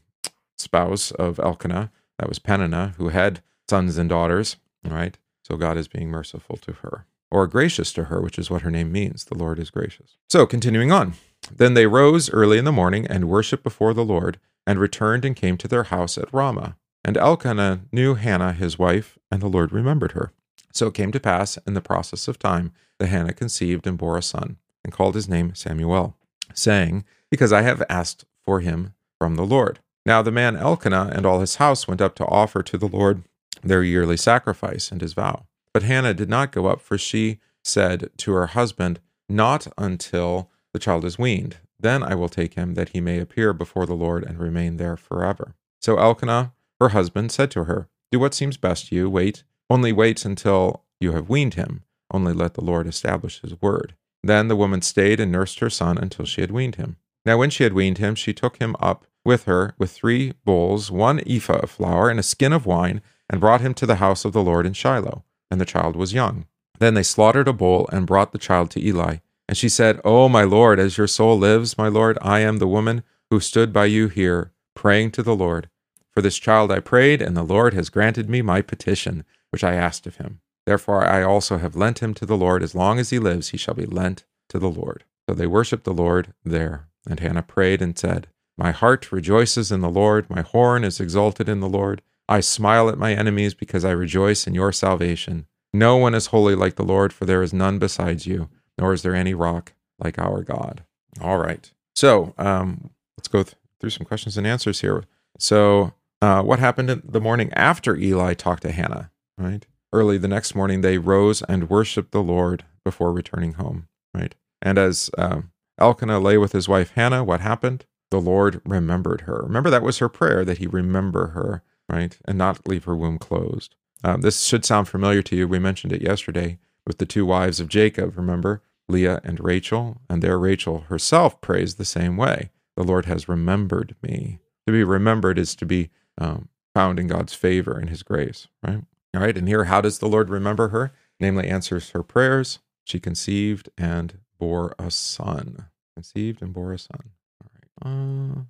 spouse 0.58 1.10
of 1.12 1.38
Elkanah. 1.38 1.90
That 2.18 2.28
was 2.28 2.38
Peninnah, 2.38 2.94
who 2.96 3.08
had 3.10 3.40
sons 3.68 3.98
and 3.98 4.08
daughters, 4.08 4.56
right? 4.84 5.16
So 5.42 5.56
God 5.56 5.76
is 5.76 5.88
being 5.88 6.08
merciful 6.08 6.56
to 6.58 6.72
her, 6.72 7.06
or 7.30 7.46
gracious 7.46 7.92
to 7.94 8.04
her, 8.04 8.20
which 8.20 8.38
is 8.38 8.50
what 8.50 8.62
her 8.62 8.70
name 8.70 8.92
means. 8.92 9.24
The 9.24 9.38
Lord 9.38 9.58
is 9.58 9.70
gracious. 9.70 10.16
So 10.28 10.46
continuing 10.46 10.92
on. 10.92 11.14
Then 11.54 11.74
they 11.74 11.86
rose 11.86 12.30
early 12.30 12.58
in 12.58 12.64
the 12.64 12.72
morning 12.72 13.06
and 13.06 13.28
worshipped 13.28 13.62
before 13.62 13.94
the 13.94 14.04
Lord, 14.04 14.38
and 14.66 14.80
returned 14.80 15.24
and 15.24 15.36
came 15.36 15.56
to 15.58 15.68
their 15.68 15.84
house 15.84 16.18
at 16.18 16.32
Ramah. 16.32 16.76
And 17.04 17.16
Elkanah 17.16 17.82
knew 17.92 18.14
Hannah 18.14 18.52
his 18.52 18.78
wife, 18.78 19.16
and 19.30 19.40
the 19.40 19.46
Lord 19.46 19.70
remembered 19.70 20.12
her. 20.12 20.32
So 20.72 20.88
it 20.88 20.94
came 20.94 21.12
to 21.12 21.20
pass 21.20 21.56
in 21.66 21.74
the 21.74 21.80
process 21.80 22.26
of 22.26 22.38
time 22.38 22.72
that 22.98 23.06
Hannah 23.06 23.32
conceived 23.32 23.86
and 23.86 23.96
bore 23.96 24.18
a 24.18 24.22
son, 24.22 24.56
and 24.82 24.92
called 24.92 25.14
his 25.14 25.28
name 25.28 25.54
Samuel, 25.54 26.16
saying, 26.52 27.04
Because 27.30 27.52
I 27.52 27.62
have 27.62 27.82
asked 27.88 28.24
for 28.42 28.60
him 28.60 28.94
from 29.18 29.36
the 29.36 29.46
Lord. 29.46 29.78
Now 30.04 30.22
the 30.22 30.32
man 30.32 30.56
Elkanah 30.56 31.12
and 31.14 31.24
all 31.24 31.40
his 31.40 31.56
house 31.56 31.86
went 31.86 32.00
up 32.00 32.14
to 32.16 32.26
offer 32.26 32.62
to 32.62 32.78
the 32.78 32.88
Lord 32.88 33.22
their 33.68 33.82
yearly 33.82 34.16
sacrifice 34.16 34.90
and 34.90 35.00
his 35.00 35.12
vow. 35.12 35.46
But 35.72 35.82
Hannah 35.82 36.14
did 36.14 36.28
not 36.28 36.52
go 36.52 36.66
up, 36.66 36.80
for 36.80 36.96
she 36.96 37.38
said 37.62 38.10
to 38.18 38.32
her 38.32 38.48
husband, 38.48 39.00
Not 39.28 39.66
until 39.76 40.50
the 40.72 40.78
child 40.78 41.04
is 41.04 41.18
weaned. 41.18 41.58
Then 41.78 42.02
I 42.02 42.14
will 42.14 42.28
take 42.28 42.54
him, 42.54 42.74
that 42.74 42.90
he 42.90 43.00
may 43.00 43.18
appear 43.18 43.52
before 43.52 43.86
the 43.86 43.94
Lord 43.94 44.24
and 44.24 44.38
remain 44.38 44.76
there 44.76 44.96
forever. 44.96 45.54
So 45.80 45.98
Elkanah, 45.98 46.52
her 46.80 46.90
husband, 46.90 47.32
said 47.32 47.50
to 47.52 47.64
her, 47.64 47.88
Do 48.10 48.18
what 48.18 48.34
seems 48.34 48.56
best 48.56 48.88
to 48.88 48.94
you. 48.94 49.10
Wait, 49.10 49.44
only 49.68 49.92
wait 49.92 50.24
until 50.24 50.84
you 51.00 51.12
have 51.12 51.28
weaned 51.28 51.54
him. 51.54 51.82
Only 52.10 52.32
let 52.32 52.54
the 52.54 52.64
Lord 52.64 52.86
establish 52.86 53.40
his 53.40 53.60
word. 53.60 53.94
Then 54.22 54.48
the 54.48 54.56
woman 54.56 54.80
stayed 54.82 55.20
and 55.20 55.30
nursed 55.30 55.60
her 55.60 55.70
son 55.70 55.98
until 55.98 56.24
she 56.24 56.40
had 56.40 56.50
weaned 56.50 56.76
him. 56.76 56.96
Now, 57.24 57.36
when 57.36 57.50
she 57.50 57.64
had 57.64 57.72
weaned 57.72 57.98
him, 57.98 58.14
she 58.14 58.32
took 58.32 58.58
him 58.58 58.76
up 58.80 59.04
with 59.24 59.44
her 59.44 59.74
with 59.78 59.90
three 59.90 60.32
bowls, 60.44 60.90
one 60.90 61.20
ephah 61.26 61.58
of 61.58 61.70
flour, 61.70 62.08
and 62.08 62.20
a 62.20 62.22
skin 62.22 62.52
of 62.52 62.64
wine 62.64 63.02
and 63.28 63.40
brought 63.40 63.60
him 63.60 63.74
to 63.74 63.86
the 63.86 63.96
house 63.96 64.24
of 64.24 64.32
the 64.32 64.42
Lord 64.42 64.66
in 64.66 64.72
Shiloh. 64.72 65.24
And 65.50 65.60
the 65.60 65.64
child 65.64 65.96
was 65.96 66.12
young. 66.12 66.46
Then 66.78 66.94
they 66.94 67.02
slaughtered 67.02 67.48
a 67.48 67.52
bull 67.52 67.88
and 67.92 68.06
brought 68.06 68.32
the 68.32 68.38
child 68.38 68.70
to 68.72 68.84
Eli. 68.84 69.18
And 69.48 69.56
she 69.56 69.68
said, 69.68 70.00
Oh, 70.04 70.28
my 70.28 70.42
Lord, 70.42 70.78
as 70.78 70.98
your 70.98 71.06
soul 71.06 71.38
lives, 71.38 71.78
my 71.78 71.88
Lord, 71.88 72.18
I 72.20 72.40
am 72.40 72.58
the 72.58 72.66
woman 72.66 73.02
who 73.30 73.40
stood 73.40 73.72
by 73.72 73.86
you 73.86 74.08
here, 74.08 74.52
praying 74.74 75.12
to 75.12 75.22
the 75.22 75.36
Lord. 75.36 75.68
For 76.12 76.22
this 76.22 76.38
child 76.38 76.72
I 76.72 76.80
prayed, 76.80 77.22
and 77.22 77.36
the 77.36 77.42
Lord 77.42 77.74
has 77.74 77.90
granted 77.90 78.28
me 78.28 78.42
my 78.42 78.62
petition, 78.62 79.24
which 79.50 79.62
I 79.62 79.74
asked 79.74 80.06
of 80.06 80.16
him. 80.16 80.40
Therefore 80.64 81.04
I 81.04 81.22
also 81.22 81.58
have 81.58 81.76
lent 81.76 82.00
him 82.00 82.12
to 82.14 82.26
the 82.26 82.36
Lord. 82.36 82.62
As 82.62 82.74
long 82.74 82.98
as 82.98 83.10
he 83.10 83.18
lives, 83.18 83.50
he 83.50 83.56
shall 83.56 83.74
be 83.74 83.86
lent 83.86 84.24
to 84.48 84.58
the 84.58 84.70
Lord. 84.70 85.04
So 85.28 85.34
they 85.34 85.46
worshiped 85.46 85.84
the 85.84 85.94
Lord 85.94 86.32
there. 86.44 86.88
And 87.08 87.20
Hannah 87.20 87.42
prayed 87.42 87.80
and 87.80 87.96
said, 87.96 88.26
My 88.58 88.72
heart 88.72 89.12
rejoices 89.12 89.70
in 89.70 89.80
the 89.80 89.90
Lord, 89.90 90.28
my 90.28 90.42
horn 90.42 90.82
is 90.82 91.00
exalted 91.00 91.48
in 91.48 91.60
the 91.60 91.68
Lord. 91.68 92.02
I 92.28 92.40
smile 92.40 92.88
at 92.88 92.98
my 92.98 93.12
enemies 93.12 93.54
because 93.54 93.84
I 93.84 93.90
rejoice 93.92 94.46
in 94.46 94.54
your 94.54 94.72
salvation. 94.72 95.46
No 95.72 95.96
one 95.96 96.14
is 96.14 96.26
holy 96.26 96.54
like 96.54 96.76
the 96.76 96.84
Lord, 96.84 97.12
for 97.12 97.24
there 97.24 97.42
is 97.42 97.52
none 97.52 97.78
besides 97.78 98.26
you, 98.26 98.48
nor 98.78 98.92
is 98.92 99.02
there 99.02 99.14
any 99.14 99.34
rock 99.34 99.74
like 99.98 100.18
our 100.18 100.42
God. 100.42 100.84
All 101.20 101.38
right. 101.38 101.70
So 101.94 102.34
um, 102.38 102.90
let's 103.16 103.28
go 103.28 103.42
th- 103.42 103.54
through 103.80 103.90
some 103.90 104.06
questions 104.06 104.36
and 104.36 104.46
answers 104.46 104.80
here. 104.80 105.04
So, 105.38 105.92
uh, 106.22 106.42
what 106.42 106.58
happened 106.58 106.88
in 106.88 107.02
the 107.04 107.20
morning 107.20 107.52
after 107.52 107.94
Eli 107.94 108.34
talked 108.34 108.62
to 108.62 108.72
Hannah? 108.72 109.10
Right. 109.36 109.66
Early 109.92 110.18
the 110.18 110.28
next 110.28 110.54
morning, 110.54 110.80
they 110.80 110.98
rose 110.98 111.42
and 111.42 111.68
worshiped 111.68 112.10
the 112.10 112.22
Lord 112.22 112.64
before 112.84 113.12
returning 113.12 113.54
home. 113.54 113.88
Right. 114.14 114.34
And 114.62 114.78
as 114.78 115.10
um, 115.18 115.52
Elkanah 115.78 116.20
lay 116.20 116.38
with 116.38 116.52
his 116.52 116.68
wife 116.68 116.92
Hannah, 116.94 117.22
what 117.22 117.40
happened? 117.40 117.84
The 118.10 118.20
Lord 118.20 118.62
remembered 118.64 119.22
her. 119.22 119.42
Remember, 119.42 119.68
that 119.68 119.82
was 119.82 119.98
her 119.98 120.08
prayer 120.08 120.44
that 120.44 120.58
he 120.58 120.66
remember 120.66 121.28
her 121.28 121.62
right? 121.88 122.16
And 122.24 122.38
not 122.38 122.66
leave 122.66 122.84
her 122.84 122.96
womb 122.96 123.18
closed. 123.18 123.74
Um, 124.04 124.20
this 124.20 124.44
should 124.44 124.64
sound 124.64 124.88
familiar 124.88 125.22
to 125.22 125.36
you. 125.36 125.48
We 125.48 125.58
mentioned 125.58 125.92
it 125.92 126.02
yesterday 126.02 126.58
with 126.86 126.98
the 126.98 127.06
two 127.06 127.26
wives 127.26 127.60
of 127.60 127.68
Jacob, 127.68 128.16
remember? 128.16 128.62
Leah 128.88 129.20
and 129.24 129.40
Rachel. 129.40 130.00
And 130.08 130.22
there, 130.22 130.38
Rachel 130.38 130.80
herself 130.88 131.40
prays 131.40 131.74
the 131.74 131.84
same 131.84 132.16
way 132.16 132.50
The 132.76 132.84
Lord 132.84 133.06
has 133.06 133.28
remembered 133.28 133.96
me. 134.02 134.38
To 134.66 134.72
be 134.72 134.84
remembered 134.84 135.38
is 135.38 135.54
to 135.56 135.66
be 135.66 135.90
um, 136.18 136.48
found 136.74 136.98
in 136.98 137.08
God's 137.08 137.34
favor 137.34 137.78
and 137.78 137.88
his 137.88 138.02
grace, 138.02 138.48
right? 138.62 138.82
All 139.14 139.22
right. 139.22 139.36
And 139.36 139.48
here, 139.48 139.64
how 139.64 139.80
does 139.80 139.98
the 139.98 140.08
Lord 140.08 140.28
remember 140.28 140.68
her? 140.68 140.92
Namely, 141.18 141.48
answers 141.48 141.90
her 141.90 142.02
prayers. 142.02 142.58
She 142.84 143.00
conceived 143.00 143.70
and 143.78 144.18
bore 144.38 144.74
a 144.78 144.90
son. 144.90 145.66
Conceived 145.94 146.42
and 146.42 146.52
bore 146.52 146.72
a 146.72 146.78
son. 146.78 147.12
All 147.42 147.50
right. 147.54 148.36
Uh, 148.36 148.40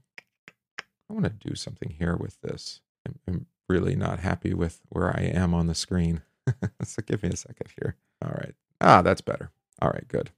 I 1.09 1.13
want 1.13 1.25
to 1.25 1.49
do 1.49 1.55
something 1.55 1.95
here 1.97 2.17
with 2.17 2.41
this. 2.41 2.81
I'm 3.27 3.47
really 3.69 3.97
not 3.97 4.21
happy 4.21 4.55
with 4.55 4.81
where 4.89 5.09
I 5.09 5.23
am 5.23 5.55
on 5.55 5.67
the 5.67 5.75
screen. 5.75 6.23
so 6.83 7.03
give 7.05 7.23
me 7.23 7.31
a 7.31 7.37
second 7.37 7.69
here. 7.81 7.97
All 8.25 8.31
right. 8.31 8.55
Ah, 8.81 9.03
that's 9.03 9.21
better. 9.21 9.51
All 9.81 9.91
right, 9.91 10.07
good. 10.09 10.31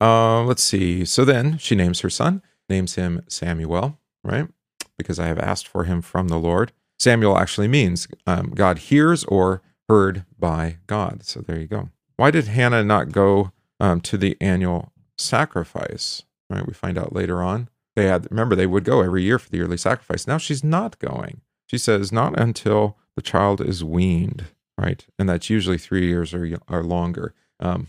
Uh, 0.00 0.42
let's 0.44 0.62
see. 0.62 1.04
So 1.04 1.24
then 1.24 1.58
she 1.58 1.74
names 1.74 2.00
her 2.00 2.10
son, 2.10 2.42
names 2.68 2.94
him 2.94 3.22
Samuel, 3.28 3.98
right? 4.24 4.48
Because 4.96 5.18
I 5.18 5.26
have 5.26 5.38
asked 5.38 5.68
for 5.68 5.84
him 5.84 6.00
from 6.00 6.28
the 6.28 6.38
Lord. 6.38 6.72
Samuel 6.98 7.38
actually 7.38 7.68
means 7.68 8.08
um, 8.26 8.50
God 8.50 8.78
hears 8.78 9.24
or 9.24 9.62
heard 9.88 10.24
by 10.38 10.78
God. 10.86 11.24
So 11.24 11.40
there 11.40 11.58
you 11.58 11.66
go. 11.66 11.90
Why 12.16 12.30
did 12.30 12.48
Hannah 12.48 12.84
not 12.84 13.12
go 13.12 13.52
um, 13.78 14.00
to 14.02 14.16
the 14.16 14.36
annual 14.40 14.92
sacrifice? 15.16 16.22
Right, 16.48 16.66
we 16.66 16.74
find 16.74 16.98
out 16.98 17.14
later 17.14 17.42
on. 17.42 17.68
They 17.96 18.06
had 18.06 18.30
remember 18.30 18.54
they 18.54 18.66
would 18.66 18.84
go 18.84 19.02
every 19.02 19.22
year 19.22 19.38
for 19.38 19.48
the 19.50 19.56
yearly 19.56 19.76
sacrifice. 19.76 20.26
Now 20.26 20.38
she's 20.38 20.64
not 20.64 20.98
going. 20.98 21.40
She 21.70 21.78
says 21.78 22.10
not 22.10 22.36
until 22.36 22.96
the 23.14 23.22
child 23.22 23.60
is 23.60 23.84
weaned, 23.84 24.46
right? 24.76 25.06
And 25.20 25.28
that's 25.28 25.48
usually 25.48 25.78
three 25.78 26.08
years 26.08 26.34
or 26.34 26.58
or 26.68 26.82
longer. 26.82 27.32
Um, 27.60 27.86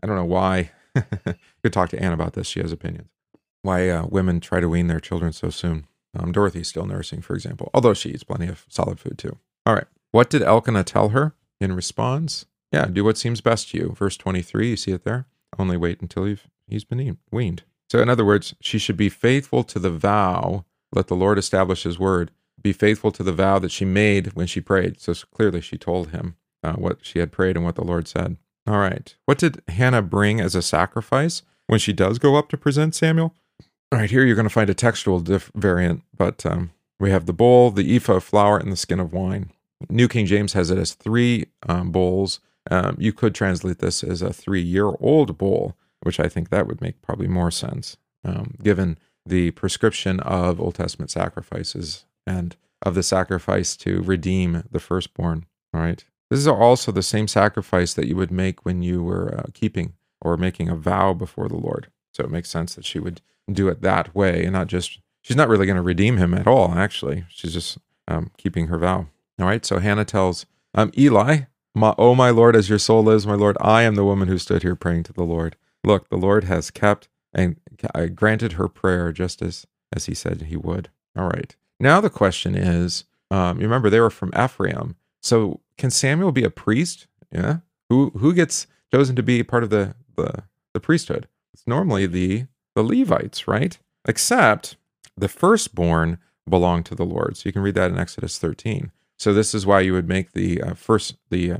I 0.00 0.06
don't 0.06 0.14
know 0.14 0.24
why. 0.24 0.70
You 1.26 1.34
could 1.62 1.72
talk 1.72 1.88
to 1.90 2.00
Anne 2.00 2.12
about 2.12 2.34
this. 2.34 2.46
She 2.46 2.60
has 2.60 2.70
opinions. 2.70 3.08
Why 3.62 3.88
uh, 3.88 4.06
women 4.06 4.38
try 4.38 4.60
to 4.60 4.68
wean 4.68 4.86
their 4.86 5.00
children 5.00 5.32
so 5.32 5.50
soon? 5.50 5.88
Um, 6.16 6.30
Dorothy's 6.30 6.68
still 6.68 6.86
nursing, 6.86 7.20
for 7.20 7.34
example, 7.34 7.68
although 7.74 7.94
she 7.94 8.10
eats 8.10 8.22
plenty 8.22 8.46
of 8.46 8.64
solid 8.68 9.00
food 9.00 9.18
too. 9.18 9.38
All 9.66 9.74
right. 9.74 9.88
What 10.12 10.30
did 10.30 10.42
Elkanah 10.42 10.84
tell 10.84 11.08
her 11.08 11.34
in 11.60 11.74
response? 11.74 12.46
Yeah, 12.70 12.86
do 12.86 13.02
what 13.02 13.18
seems 13.18 13.40
best 13.40 13.70
to 13.70 13.78
you. 13.78 13.94
Verse 13.98 14.16
23, 14.16 14.70
you 14.70 14.76
see 14.76 14.92
it 14.92 15.02
there? 15.02 15.26
Only 15.58 15.76
wait 15.76 16.00
until 16.00 16.28
you've, 16.28 16.46
he's 16.68 16.84
been 16.84 17.18
weaned. 17.32 17.64
So, 17.90 17.98
in 17.98 18.08
other 18.08 18.24
words, 18.24 18.54
she 18.60 18.78
should 18.78 18.96
be 18.96 19.08
faithful 19.08 19.64
to 19.64 19.80
the 19.80 19.90
vow. 19.90 20.64
Let 20.92 21.08
the 21.08 21.16
Lord 21.16 21.38
establish 21.38 21.82
his 21.82 21.98
word. 21.98 22.30
Be 22.66 22.72
faithful 22.72 23.12
to 23.12 23.22
the 23.22 23.32
vow 23.32 23.60
that 23.60 23.70
she 23.70 23.84
made 23.84 24.32
when 24.32 24.48
she 24.48 24.60
prayed. 24.60 25.00
So, 25.00 25.14
clearly, 25.32 25.60
she 25.60 25.78
told 25.78 26.10
him 26.10 26.34
uh, 26.64 26.72
what 26.72 26.98
she 27.00 27.20
had 27.20 27.30
prayed 27.30 27.54
and 27.54 27.64
what 27.64 27.76
the 27.76 27.84
Lord 27.84 28.08
said. 28.08 28.38
All 28.66 28.78
right. 28.78 29.14
What 29.24 29.38
did 29.38 29.62
Hannah 29.68 30.02
bring 30.02 30.40
as 30.40 30.56
a 30.56 30.62
sacrifice 30.62 31.42
when 31.68 31.78
she 31.78 31.92
does 31.92 32.18
go 32.18 32.34
up 32.34 32.48
to 32.48 32.56
present 32.56 32.96
Samuel? 32.96 33.36
All 33.92 34.00
right, 34.00 34.10
here 34.10 34.24
you're 34.24 34.34
going 34.34 34.48
to 34.48 34.52
find 34.52 34.68
a 34.68 34.74
textual 34.74 35.20
diff- 35.20 35.52
variant, 35.54 36.02
but 36.18 36.44
um, 36.44 36.72
we 36.98 37.12
have 37.12 37.26
the 37.26 37.32
bowl, 37.32 37.70
the 37.70 37.94
ephah 37.94 38.14
of 38.14 38.24
flour, 38.24 38.58
and 38.58 38.72
the 38.72 38.76
skin 38.76 38.98
of 38.98 39.12
wine. 39.12 39.52
New 39.88 40.08
King 40.08 40.26
James 40.26 40.54
has 40.54 40.72
it 40.72 40.76
as 40.76 40.94
three 40.94 41.46
um, 41.68 41.92
bowls. 41.92 42.40
Um, 42.68 42.96
you 42.98 43.12
could 43.12 43.32
translate 43.32 43.78
this 43.78 44.02
as 44.02 44.22
a 44.22 44.32
three 44.32 44.60
year 44.60 44.90
old 44.98 45.38
bowl, 45.38 45.76
which 46.02 46.18
I 46.18 46.28
think 46.28 46.50
that 46.50 46.66
would 46.66 46.80
make 46.80 47.00
probably 47.00 47.28
more 47.28 47.52
sense, 47.52 47.96
um, 48.24 48.56
given 48.60 48.98
the 49.24 49.52
prescription 49.52 50.18
of 50.18 50.60
Old 50.60 50.74
Testament 50.74 51.12
sacrifices 51.12 52.06
and 52.26 52.56
of 52.82 52.94
the 52.94 53.02
sacrifice 53.02 53.76
to 53.78 54.02
redeem 54.02 54.64
the 54.70 54.80
firstborn. 54.80 55.46
All 55.72 55.80
right. 55.80 56.04
This 56.30 56.40
is 56.40 56.48
also 56.48 56.90
the 56.92 57.02
same 57.02 57.28
sacrifice 57.28 57.94
that 57.94 58.06
you 58.06 58.16
would 58.16 58.30
make 58.30 58.64
when 58.64 58.82
you 58.82 59.02
were 59.02 59.38
uh, 59.38 59.44
keeping 59.54 59.94
or 60.20 60.36
making 60.36 60.68
a 60.68 60.76
vow 60.76 61.12
before 61.12 61.48
the 61.48 61.56
Lord. 61.56 61.88
So 62.12 62.24
it 62.24 62.30
makes 62.30 62.48
sense 62.48 62.74
that 62.74 62.84
she 62.84 62.98
would 62.98 63.20
do 63.50 63.68
it 63.68 63.82
that 63.82 64.14
way 64.14 64.44
and 64.44 64.52
not 64.52 64.66
just, 64.66 64.98
she's 65.22 65.36
not 65.36 65.48
really 65.48 65.66
going 65.66 65.76
to 65.76 65.82
redeem 65.82 66.16
him 66.16 66.34
at 66.34 66.46
all, 66.46 66.72
actually. 66.72 67.24
She's 67.28 67.52
just 67.52 67.78
um, 68.08 68.30
keeping 68.36 68.66
her 68.66 68.78
vow. 68.78 69.06
All 69.38 69.46
right. 69.46 69.64
So 69.64 69.78
Hannah 69.78 70.04
tells 70.04 70.46
um, 70.74 70.90
Eli, 70.98 71.42
my, 71.74 71.94
Oh, 71.98 72.14
my 72.14 72.30
Lord, 72.30 72.56
as 72.56 72.68
your 72.68 72.78
soul 72.78 73.04
lives, 73.04 73.26
my 73.26 73.34
Lord, 73.34 73.56
I 73.60 73.82
am 73.82 73.94
the 73.94 74.04
woman 74.04 74.28
who 74.28 74.38
stood 74.38 74.62
here 74.62 74.74
praying 74.74 75.04
to 75.04 75.12
the 75.12 75.24
Lord. 75.24 75.56
Look, 75.84 76.08
the 76.08 76.16
Lord 76.16 76.44
has 76.44 76.70
kept 76.70 77.08
and 77.32 77.60
granted 78.14 78.52
her 78.52 78.66
prayer 78.66 79.12
just 79.12 79.42
as, 79.42 79.66
as 79.94 80.06
he 80.06 80.14
said 80.14 80.42
he 80.42 80.56
would. 80.56 80.90
All 81.16 81.28
right. 81.28 81.54
Now 81.78 82.00
the 82.00 82.10
question 82.10 82.54
is 82.54 83.04
um, 83.30 83.58
you 83.58 83.64
remember 83.64 83.90
they 83.90 84.00
were 84.00 84.10
from 84.10 84.32
Ephraim. 84.38 84.96
So 85.22 85.60
can 85.78 85.90
Samuel 85.90 86.32
be 86.32 86.44
a 86.44 86.50
priest? 86.50 87.06
Yeah. 87.32 87.58
Who 87.88 88.10
who 88.18 88.32
gets 88.32 88.66
chosen 88.92 89.16
to 89.16 89.22
be 89.22 89.42
part 89.42 89.64
of 89.64 89.70
the 89.70 89.94
the, 90.16 90.44
the 90.72 90.80
priesthood? 90.80 91.28
It's 91.52 91.66
normally 91.66 92.06
the 92.06 92.46
the 92.74 92.82
Levites, 92.82 93.48
right? 93.48 93.78
Except 94.06 94.76
the 95.16 95.28
firstborn 95.28 96.18
belong 96.48 96.82
to 96.84 96.94
the 96.94 97.06
Lord. 97.06 97.36
So 97.36 97.42
you 97.46 97.52
can 97.52 97.62
read 97.62 97.74
that 97.74 97.90
in 97.90 97.98
Exodus 97.98 98.38
13. 98.38 98.92
So 99.18 99.32
this 99.32 99.54
is 99.54 99.66
why 99.66 99.80
you 99.80 99.92
would 99.94 100.08
make 100.08 100.32
the 100.32 100.62
uh, 100.62 100.74
first 100.74 101.16
the 101.30 101.52
uh, 101.52 101.58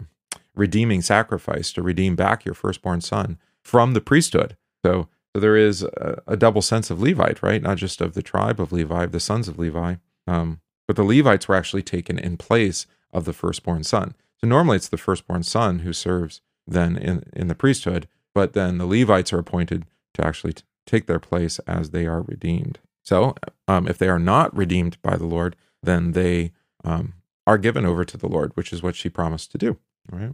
redeeming 0.54 1.02
sacrifice 1.02 1.72
to 1.72 1.82
redeem 1.82 2.16
back 2.16 2.44
your 2.44 2.54
firstborn 2.54 3.00
son 3.00 3.38
from 3.62 3.94
the 3.94 4.00
priesthood. 4.00 4.56
So 4.84 5.08
so 5.34 5.40
there 5.40 5.56
is 5.56 5.82
a, 5.82 6.22
a, 6.26 6.34
double 6.34 6.62
sense 6.62 6.90
of 6.90 7.02
Levite, 7.02 7.42
right? 7.42 7.60
Not 7.60 7.76
just 7.76 8.00
of 8.00 8.14
the 8.14 8.22
tribe 8.22 8.58
of 8.58 8.72
Levi, 8.72 9.04
the 9.04 9.20
sons 9.20 9.48
of 9.48 9.58
Levi, 9.58 9.96
um, 10.26 10.60
but 10.86 10.96
the 10.96 11.04
Levites 11.04 11.48
were 11.48 11.54
actually 11.54 11.82
taken 11.82 12.18
in 12.18 12.36
place 12.36 12.86
of 13.12 13.24
the 13.24 13.32
firstborn 13.32 13.84
son. 13.84 14.14
So 14.40 14.46
normally 14.46 14.76
it's 14.76 14.88
the 14.88 14.96
firstborn 14.96 15.42
son 15.42 15.80
who 15.80 15.92
serves 15.92 16.40
then 16.66 16.96
in, 16.96 17.24
in 17.32 17.48
the 17.48 17.54
priesthood, 17.54 18.08
but 18.34 18.52
then 18.52 18.78
the 18.78 18.86
Levites 18.86 19.32
are 19.32 19.38
appointed 19.38 19.86
to 20.14 20.26
actually 20.26 20.54
t- 20.54 20.62
take 20.86 21.06
their 21.06 21.18
place 21.18 21.58
as 21.60 21.90
they 21.90 22.06
are 22.06 22.22
redeemed. 22.22 22.78
So 23.02 23.34
um, 23.68 23.86
if 23.86 23.98
they 23.98 24.08
are 24.08 24.18
not 24.18 24.56
redeemed 24.56 25.00
by 25.02 25.16
the 25.16 25.26
Lord, 25.26 25.56
then 25.82 26.12
they 26.12 26.52
um, 26.84 27.14
are 27.46 27.58
given 27.58 27.86
over 27.86 28.04
to 28.04 28.16
the 28.16 28.28
Lord, 28.28 28.52
which 28.54 28.72
is 28.72 28.82
what 28.82 28.96
she 28.96 29.08
promised 29.08 29.52
to 29.52 29.58
do. 29.58 29.78
Right? 30.10 30.32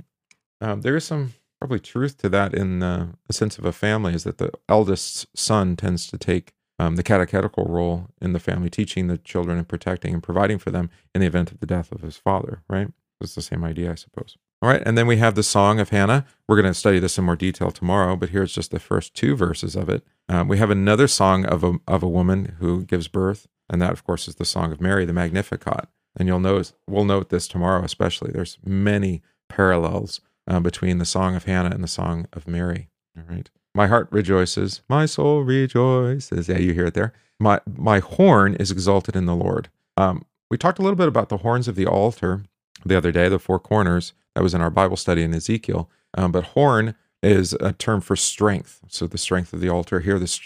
Um, 0.60 0.80
there 0.80 0.96
is 0.96 1.04
some 1.04 1.34
probably 1.58 1.80
truth 1.80 2.18
to 2.18 2.28
that 2.28 2.54
in 2.54 2.80
the, 2.80 3.10
a 3.28 3.32
sense 3.32 3.58
of 3.58 3.64
a 3.64 3.72
family 3.72 4.14
is 4.14 4.24
that 4.24 4.38
the 4.38 4.50
eldest 4.68 5.26
son 5.36 5.76
tends 5.76 6.08
to 6.08 6.18
take 6.18 6.54
um, 6.82 6.96
the 6.96 7.02
catechetical 7.02 7.64
role 7.64 8.08
in 8.20 8.32
the 8.32 8.40
family, 8.40 8.70
teaching 8.70 9.06
the 9.06 9.18
children 9.18 9.58
and 9.58 9.68
protecting 9.68 10.14
and 10.14 10.22
providing 10.22 10.58
for 10.58 10.70
them 10.70 10.90
in 11.14 11.20
the 11.20 11.26
event 11.26 11.52
of 11.52 11.60
the 11.60 11.66
death 11.66 11.92
of 11.92 12.02
his 12.02 12.16
father. 12.16 12.62
Right? 12.68 12.88
It's 13.20 13.34
the 13.34 13.42
same 13.42 13.64
idea, 13.64 13.92
I 13.92 13.94
suppose. 13.94 14.36
All 14.60 14.68
right, 14.68 14.82
and 14.86 14.96
then 14.96 15.08
we 15.08 15.16
have 15.16 15.34
the 15.34 15.42
Song 15.42 15.80
of 15.80 15.88
Hannah. 15.90 16.24
We're 16.46 16.60
going 16.60 16.72
to 16.72 16.78
study 16.78 17.00
this 17.00 17.18
in 17.18 17.24
more 17.24 17.34
detail 17.34 17.72
tomorrow, 17.72 18.14
but 18.14 18.28
here's 18.28 18.54
just 18.54 18.70
the 18.70 18.78
first 18.78 19.12
two 19.12 19.34
verses 19.34 19.74
of 19.74 19.88
it. 19.88 20.04
Um, 20.28 20.46
we 20.46 20.58
have 20.58 20.70
another 20.70 21.08
song 21.08 21.44
of 21.44 21.64
a, 21.64 21.74
of 21.88 22.02
a 22.04 22.08
woman 22.08 22.56
who 22.60 22.84
gives 22.84 23.08
birth, 23.08 23.48
and 23.68 23.82
that, 23.82 23.90
of 23.90 24.04
course, 24.04 24.28
is 24.28 24.36
the 24.36 24.44
Song 24.44 24.70
of 24.70 24.80
Mary, 24.80 25.04
the 25.04 25.12
Magnificat. 25.12 25.88
And 26.16 26.28
you'll 26.28 26.38
notice, 26.38 26.74
we'll 26.86 27.04
note 27.04 27.30
this 27.30 27.48
tomorrow, 27.48 27.82
especially. 27.82 28.30
There's 28.30 28.58
many 28.64 29.22
parallels 29.48 30.20
uh, 30.46 30.60
between 30.60 30.98
the 30.98 31.04
Song 31.04 31.34
of 31.34 31.44
Hannah 31.44 31.70
and 31.70 31.82
the 31.82 31.88
Song 31.88 32.26
of 32.32 32.46
Mary. 32.46 32.88
All 33.16 33.24
right. 33.28 33.50
My 33.74 33.86
heart 33.86 34.08
rejoices, 34.10 34.82
my 34.88 35.06
soul 35.06 35.42
rejoices. 35.42 36.48
Yeah, 36.48 36.58
you 36.58 36.74
hear 36.74 36.86
it 36.86 36.94
there. 36.94 37.12
My 37.40 37.60
my 37.76 38.00
horn 38.00 38.54
is 38.54 38.70
exalted 38.70 39.16
in 39.16 39.26
the 39.26 39.34
Lord. 39.34 39.68
Um, 39.96 40.24
we 40.50 40.58
talked 40.58 40.78
a 40.78 40.82
little 40.82 40.96
bit 40.96 41.08
about 41.08 41.28
the 41.30 41.38
horns 41.38 41.68
of 41.68 41.74
the 41.74 41.86
altar 41.86 42.44
the 42.84 42.96
other 42.96 43.12
day, 43.12 43.28
the 43.28 43.38
four 43.38 43.58
corners. 43.58 44.12
That 44.34 44.42
was 44.42 44.54
in 44.54 44.60
our 44.60 44.70
Bible 44.70 44.96
study 44.96 45.22
in 45.22 45.34
Ezekiel. 45.34 45.90
Um, 46.14 46.32
but 46.32 46.44
horn 46.48 46.94
is 47.22 47.54
a 47.54 47.72
term 47.72 48.00
for 48.00 48.16
strength. 48.16 48.80
So 48.88 49.06
the 49.06 49.18
strength 49.18 49.52
of 49.52 49.60
the 49.60 49.68
altar 49.68 50.00
here, 50.00 50.18
the, 50.18 50.38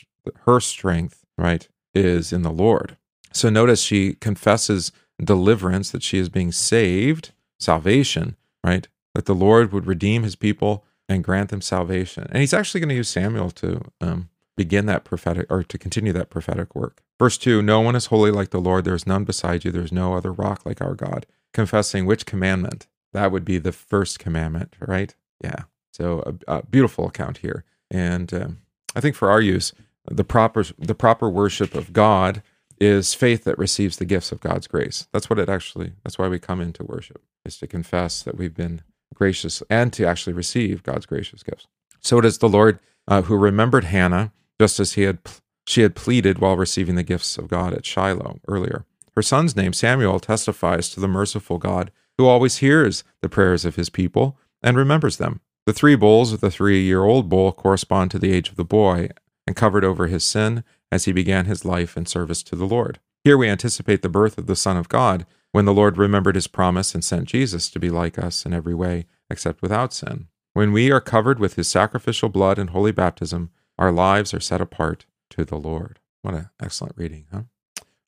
her 0.45 0.61
strength, 0.61 1.25
right, 1.39 1.67
is 1.95 2.33
in 2.33 2.43
the 2.43 2.51
Lord. 2.51 2.97
So 3.33 3.49
notice 3.49 3.83
she 3.83 4.15
confesses 4.15 4.93
deliverance, 5.23 5.91
that 5.91 6.03
she 6.03 6.19
is 6.19 6.29
being 6.29 6.53
saved, 6.53 7.33
salvation, 7.59 8.37
right? 8.65 8.87
That 9.15 9.27
the 9.27 9.35
Lord 9.35 9.73
would 9.73 9.87
redeem 9.87 10.23
his 10.23 10.37
people 10.37 10.85
and 11.09 11.25
grant 11.25 11.51
them 11.51 11.61
salvation. 11.61 12.27
And 12.31 12.39
he's 12.39 12.55
actually 12.55 12.81
going 12.81 12.89
to 12.91 12.97
use 12.97 13.09
Samuel 13.09 13.51
to 13.53 13.83
um, 14.01 14.29
begin 14.57 14.87
that 14.87 15.05
prophetic 15.05 15.47
or 15.51 15.63
to 15.63 15.79
continue 15.79 16.13
that 16.13 16.31
prophetic 16.31 16.75
work. 16.75 17.03
Verse 17.19 17.39
2 17.39 17.63
No 17.63 17.81
one 17.81 17.97
is 17.97 18.07
holy 18.07 18.31
like 18.31 18.51
the 18.51 18.61
Lord. 18.61 18.85
There 18.85 18.95
is 18.95 19.07
none 19.07 19.25
beside 19.25 19.65
you. 19.65 19.71
There 19.71 19.83
is 19.83 19.93
no 19.93 20.15
other 20.15 20.33
rock 20.33 20.67
like 20.67 20.81
our 20.81 20.95
God. 20.95 21.27
Confessing 21.53 22.07
which 22.07 22.27
commandment? 22.27 22.87
That 23.13 23.33
would 23.33 23.45
be 23.45 23.59
the 23.59 23.73
first 23.73 24.19
commandment, 24.19 24.75
right? 24.81 25.15
Yeah. 25.43 25.65
So 25.93 26.37
a, 26.49 26.59
a 26.59 26.63
beautiful 26.67 27.07
account 27.07 27.39
here, 27.39 27.65
and 27.91 28.33
um, 28.35 28.59
I 28.95 29.01
think 29.01 29.17
for 29.17 29.31
our 29.31 29.41
use, 29.41 29.73
the 30.11 30.25
proper 30.25 30.65
the 30.79 30.95
proper 30.95 31.31
worship 31.31 31.75
of 31.75 31.95
God 31.95 32.43
is 32.79 33.15
faith 33.15 33.45
that 33.45 33.59
receives 33.59 33.97
the 33.97 34.05
gifts 34.05 34.33
of 34.33 34.41
God's 34.41 34.67
grace. 34.67 35.09
That's 35.13 35.31
what 35.31 35.39
it 35.39 35.49
actually. 35.49 35.93
That's 36.05 36.19
why 36.19 36.29
we 36.29 36.39
come 36.39 36.61
into 36.61 36.85
worship 36.85 37.23
is 37.47 37.57
to 37.59 37.67
confess 37.67 38.23
that 38.23 38.37
we've 38.37 38.55
been 38.55 38.83
gracious 39.15 39.63
and 39.71 39.93
to 39.93 40.07
actually 40.07 40.33
receive 40.33 40.83
God's 40.83 41.07
gracious 41.07 41.43
gifts. 41.43 41.67
So 42.01 42.19
it 42.19 42.25
is 42.25 42.39
the 42.39 42.49
Lord 42.49 42.79
uh, 43.09 43.23
who 43.23 43.37
remembered 43.37 43.85
Hannah 43.85 44.33
just 44.61 44.81
as 44.81 44.95
he 44.95 45.03
had 45.03 45.19
she 45.67 45.83
had 45.83 45.97
pleaded 45.97 46.39
while 46.39 46.57
receiving 46.57 46.95
the 46.95 47.03
gifts 47.03 47.37
of 47.39 47.49
God 47.49 47.75
at 47.75 47.85
Shiloh 47.85 48.39
earlier. 48.47 48.85
Her 49.17 49.23
son's 49.23 49.57
name, 49.57 49.73
Samuel, 49.73 50.21
testifies 50.21 50.89
to 50.91 51.01
the 51.01 51.09
merciful 51.09 51.59
God 51.59 51.91
who 52.19 52.27
always 52.27 52.59
hears 52.59 53.03
the 53.21 53.29
prayers 53.29 53.65
of 53.65 53.77
his 53.77 53.91
people 53.91 54.39
and 54.63 54.77
remembers 54.77 55.17
them. 55.17 55.41
The 55.67 55.73
three 55.73 55.97
bowls 55.97 56.33
of 56.33 56.41
the 56.41 56.51
three 56.51 56.83
year 56.83 57.03
old 57.03 57.29
bowl 57.29 57.51
correspond 57.53 58.11
to 58.13 58.19
the 58.19 58.33
age 58.33 58.49
of 58.49 58.57
the 58.57 58.65
boy 58.65 59.09
and 59.47 59.57
covered 59.57 59.85
over 59.85 60.07
his 60.07 60.25
sin 60.25 60.63
as 60.93 61.05
he 61.05 61.13
began 61.13 61.47
his 61.47 61.65
life 61.65 61.97
in 61.97 62.07
service 62.07 62.43
to 62.45 62.57
the 62.57 62.67
Lord. 62.67 63.01
Here 63.25 63.37
we 63.37 63.49
anticipate 63.49 64.03
the 64.03 64.09
birth 64.09 64.39
of 64.39 64.47
the 64.47 64.55
Son 64.55 64.77
of 64.77 64.89
God 64.89 65.27
when 65.57 65.65
the 65.65 65.73
Lord 65.73 65.97
remembered 65.97 66.35
his 66.35 66.49
promise 66.49 66.95
and 66.95 67.03
sent 67.03 67.31
Jesus 67.31 67.71
to 67.71 67.81
be 67.81 67.89
like 67.89 68.19
us 68.19 68.45
in 68.45 68.53
every 68.53 68.75
way 68.75 69.07
except 69.31 69.63
without 69.63 69.91
sin. 69.95 70.27
When 70.53 70.71
we 70.71 70.93
are 70.93 71.01
covered 71.01 71.39
with 71.39 71.55
his 71.55 71.67
sacrificial 71.67 72.29
blood 72.29 72.59
and 72.59 72.69
holy 72.69 72.93
baptism, 72.93 73.49
our 73.79 73.91
lives 73.91 74.35
are 74.35 74.41
set 74.41 74.61
apart 74.61 75.07
to 75.31 75.47
the 75.47 75.57
Lord. 75.57 75.99
What 76.21 76.35
an 76.35 76.51
excellent 76.63 76.93
reading, 76.99 77.25
huh? 77.33 77.45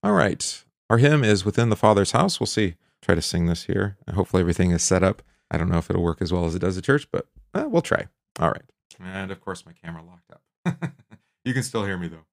All 0.03 0.13
right. 0.13 0.63
Our 0.91 0.99
hymn 0.99 1.25
is 1.25 1.47
Within 1.47 1.71
the 1.71 1.75
Father's 1.75 2.11
House. 2.11 2.39
We'll 2.39 2.47
see 2.49 2.75
try 3.01 3.15
to 3.15 3.23
sing 3.23 3.47
this 3.47 3.63
here. 3.63 3.97
Hopefully 4.13 4.43
everything 4.43 4.73
is 4.73 4.83
set 4.83 5.03
up. 5.03 5.23
I 5.51 5.57
don't 5.57 5.71
know 5.71 5.79
if 5.79 5.89
it'll 5.89 6.03
work 6.03 6.21
as 6.21 6.31
well 6.31 6.45
as 6.45 6.55
it 6.55 6.59
does 6.59 6.77
at 6.77 6.85
church, 6.85 7.11
but 7.11 7.29
eh, 7.55 7.65
we'll 7.65 7.81
try. 7.81 8.09
All 8.39 8.51
right. 8.51 8.71
And 9.03 9.31
of 9.31 9.41
course, 9.41 9.65
my 9.65 9.73
camera 9.73 10.03
locked 10.05 10.31
up. 10.31 10.93
you 11.47 11.55
can 11.55 11.63
still 11.63 11.87
hear 11.87 11.97
me 11.97 12.09
though. 12.09 12.27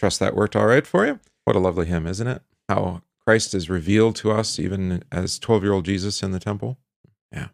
Trust 0.00 0.18
that 0.20 0.34
worked 0.34 0.56
all 0.56 0.64
right 0.64 0.86
for 0.86 1.06
you. 1.06 1.20
What 1.44 1.56
a 1.56 1.58
lovely 1.58 1.84
hymn, 1.84 2.06
isn't 2.06 2.26
it? 2.26 2.40
How 2.70 3.02
Christ 3.26 3.52
is 3.52 3.68
revealed 3.68 4.16
to 4.16 4.32
us 4.32 4.58
even 4.58 5.04
as 5.12 5.38
12 5.38 5.62
year 5.62 5.74
old 5.74 5.84
Jesus 5.84 6.22
in 6.22 6.30
the 6.30 6.40
temple. 6.40 6.78
Yeah. 7.30 7.48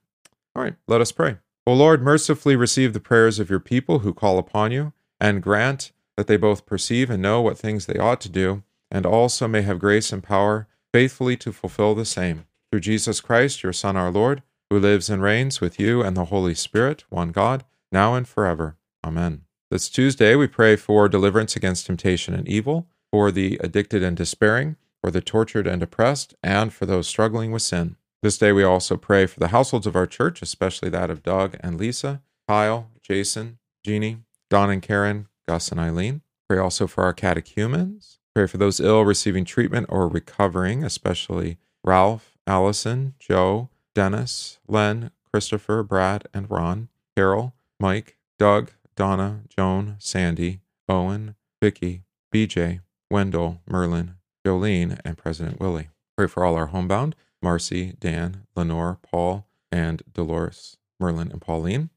All 0.55 0.63
right, 0.63 0.77
let 0.87 1.01
us 1.01 1.11
pray. 1.11 1.39
O 1.67 1.73
Lord, 1.73 2.03
mercifully 2.03 2.55
receive 2.55 2.93
the 2.93 3.01
prayers 3.01 3.41
of 3.41 3.51
your 3.51 3.59
people 3.59 3.99
who 3.99 4.15
call 4.15 4.39
upon 4.39 4.71
you, 4.71 4.93
and 5.19 5.43
grant 5.43 5.91
that 6.17 6.29
they 6.29 6.37
both 6.37 6.67
perceive 6.67 7.11
and 7.11 7.21
know 7.21 7.41
what 7.41 7.59
things 7.59 7.87
they 7.87 7.99
ought 7.99 8.21
to 8.21 8.29
do, 8.29 8.63
and 8.93 9.05
also 9.05 9.49
may 9.49 9.63
have 9.63 9.81
grace 9.81 10.13
and 10.13 10.23
power 10.23 10.69
faithfully 10.93 11.37
to 11.39 11.51
fulfill 11.51 11.97
the 11.97 12.05
same. 12.05 12.47
Through 12.71 12.81
Jesus 12.83 13.21
Christ, 13.21 13.65
your 13.65 13.73
Son, 13.73 13.97
our 13.97 14.13
Lord, 14.13 14.45
who 14.71 14.79
lives 14.79 15.11
and 15.11 15.21
reigns 15.21 15.61
with 15.61 15.81
you 15.81 16.01
and 16.01 16.17
the 16.17 16.27
Holy 16.27 16.55
Spirit, 16.55 17.03
one 17.11 17.33
God, 17.33 17.65
now 17.91 18.15
and 18.15 18.29
forever. 18.29 18.77
Amen. 19.05 19.46
This 19.69 19.89
Tuesday, 19.89 20.37
we 20.37 20.47
pray 20.47 20.77
for 20.77 21.09
deliverance 21.09 21.57
against 21.57 21.87
temptation 21.87 22.35
and 22.35 22.47
evil, 22.47 22.87
for 23.11 23.33
the 23.33 23.59
addicted 23.61 24.01
and 24.01 24.17
despairing, 24.17 24.77
for 25.01 25.11
the 25.11 25.21
tortured 25.21 25.67
and 25.67 25.83
oppressed, 25.83 26.35
and 26.41 26.73
for 26.73 26.87
those 26.87 27.09
struggling 27.09 27.51
with 27.51 27.63
sin. 27.63 27.97
This 28.23 28.39
day, 28.39 28.53
we 28.53 28.63
also 28.63 28.97
pray 28.97 29.27
for 29.27 29.41
the 29.41 29.49
households 29.49 29.85
of 29.85 29.97
our 29.97 30.07
church, 30.07 30.41
especially 30.41 30.89
that 30.91 31.11
of 31.11 31.25
Doug 31.25 31.57
and 31.59 31.81
Lisa, 31.81 32.23
Kyle, 32.47 32.91
Jason, 33.03 33.59
Jeannie, 33.85 34.19
Don 34.51 34.71
and 34.71 34.81
Karen, 34.81 35.27
Gus 35.49 35.73
and 35.73 35.81
Eileen. 35.81 36.23
Pray 36.49 36.59
also 36.59 36.87
for 36.87 37.03
our 37.03 37.13
catechumens. 37.13 38.21
Pray 38.37 38.47
for 38.47 38.59
those 38.59 38.79
ill 38.79 39.05
receiving 39.05 39.45
treatment 39.45 39.87
or 39.89 40.07
recovering, 40.07 40.85
especially 40.85 41.59
Ralph, 41.83 42.39
Allison, 42.47 43.15
Joe, 43.19 43.71
Dennis, 43.97 44.61
Len, 44.69 45.11
Christopher, 45.33 45.83
Brad, 45.83 46.29
and 46.33 46.49
Ron, 46.49 46.89
Carol, 47.17 47.53
Mike, 47.81 48.17
Doug, 48.39 48.71
Donna, 48.97 49.43
Joan, 49.49 49.97
Sandy, 49.99 50.61
Owen, 50.89 51.37
Vicky, 51.63 52.03
BJ, 52.35 52.81
Wendell, 53.11 53.61
Merlin, 53.69 54.17
Jolene, 54.45 54.99
and 55.05 55.19
President 55.19 55.61
Willie. 55.61 55.89
Pray 56.17 56.27
for 56.27 56.45
all 56.45 56.55
our 56.55 56.67
homebound, 56.67 57.15
Marcy, 57.43 57.95
Dan, 58.01 58.47
Lenore, 58.57 58.99
Paul, 59.03 59.47
and 59.71 60.03
Dolores, 60.13 60.77
Merlin, 60.99 61.31
and 61.31 61.41
Pauline. 61.41 61.91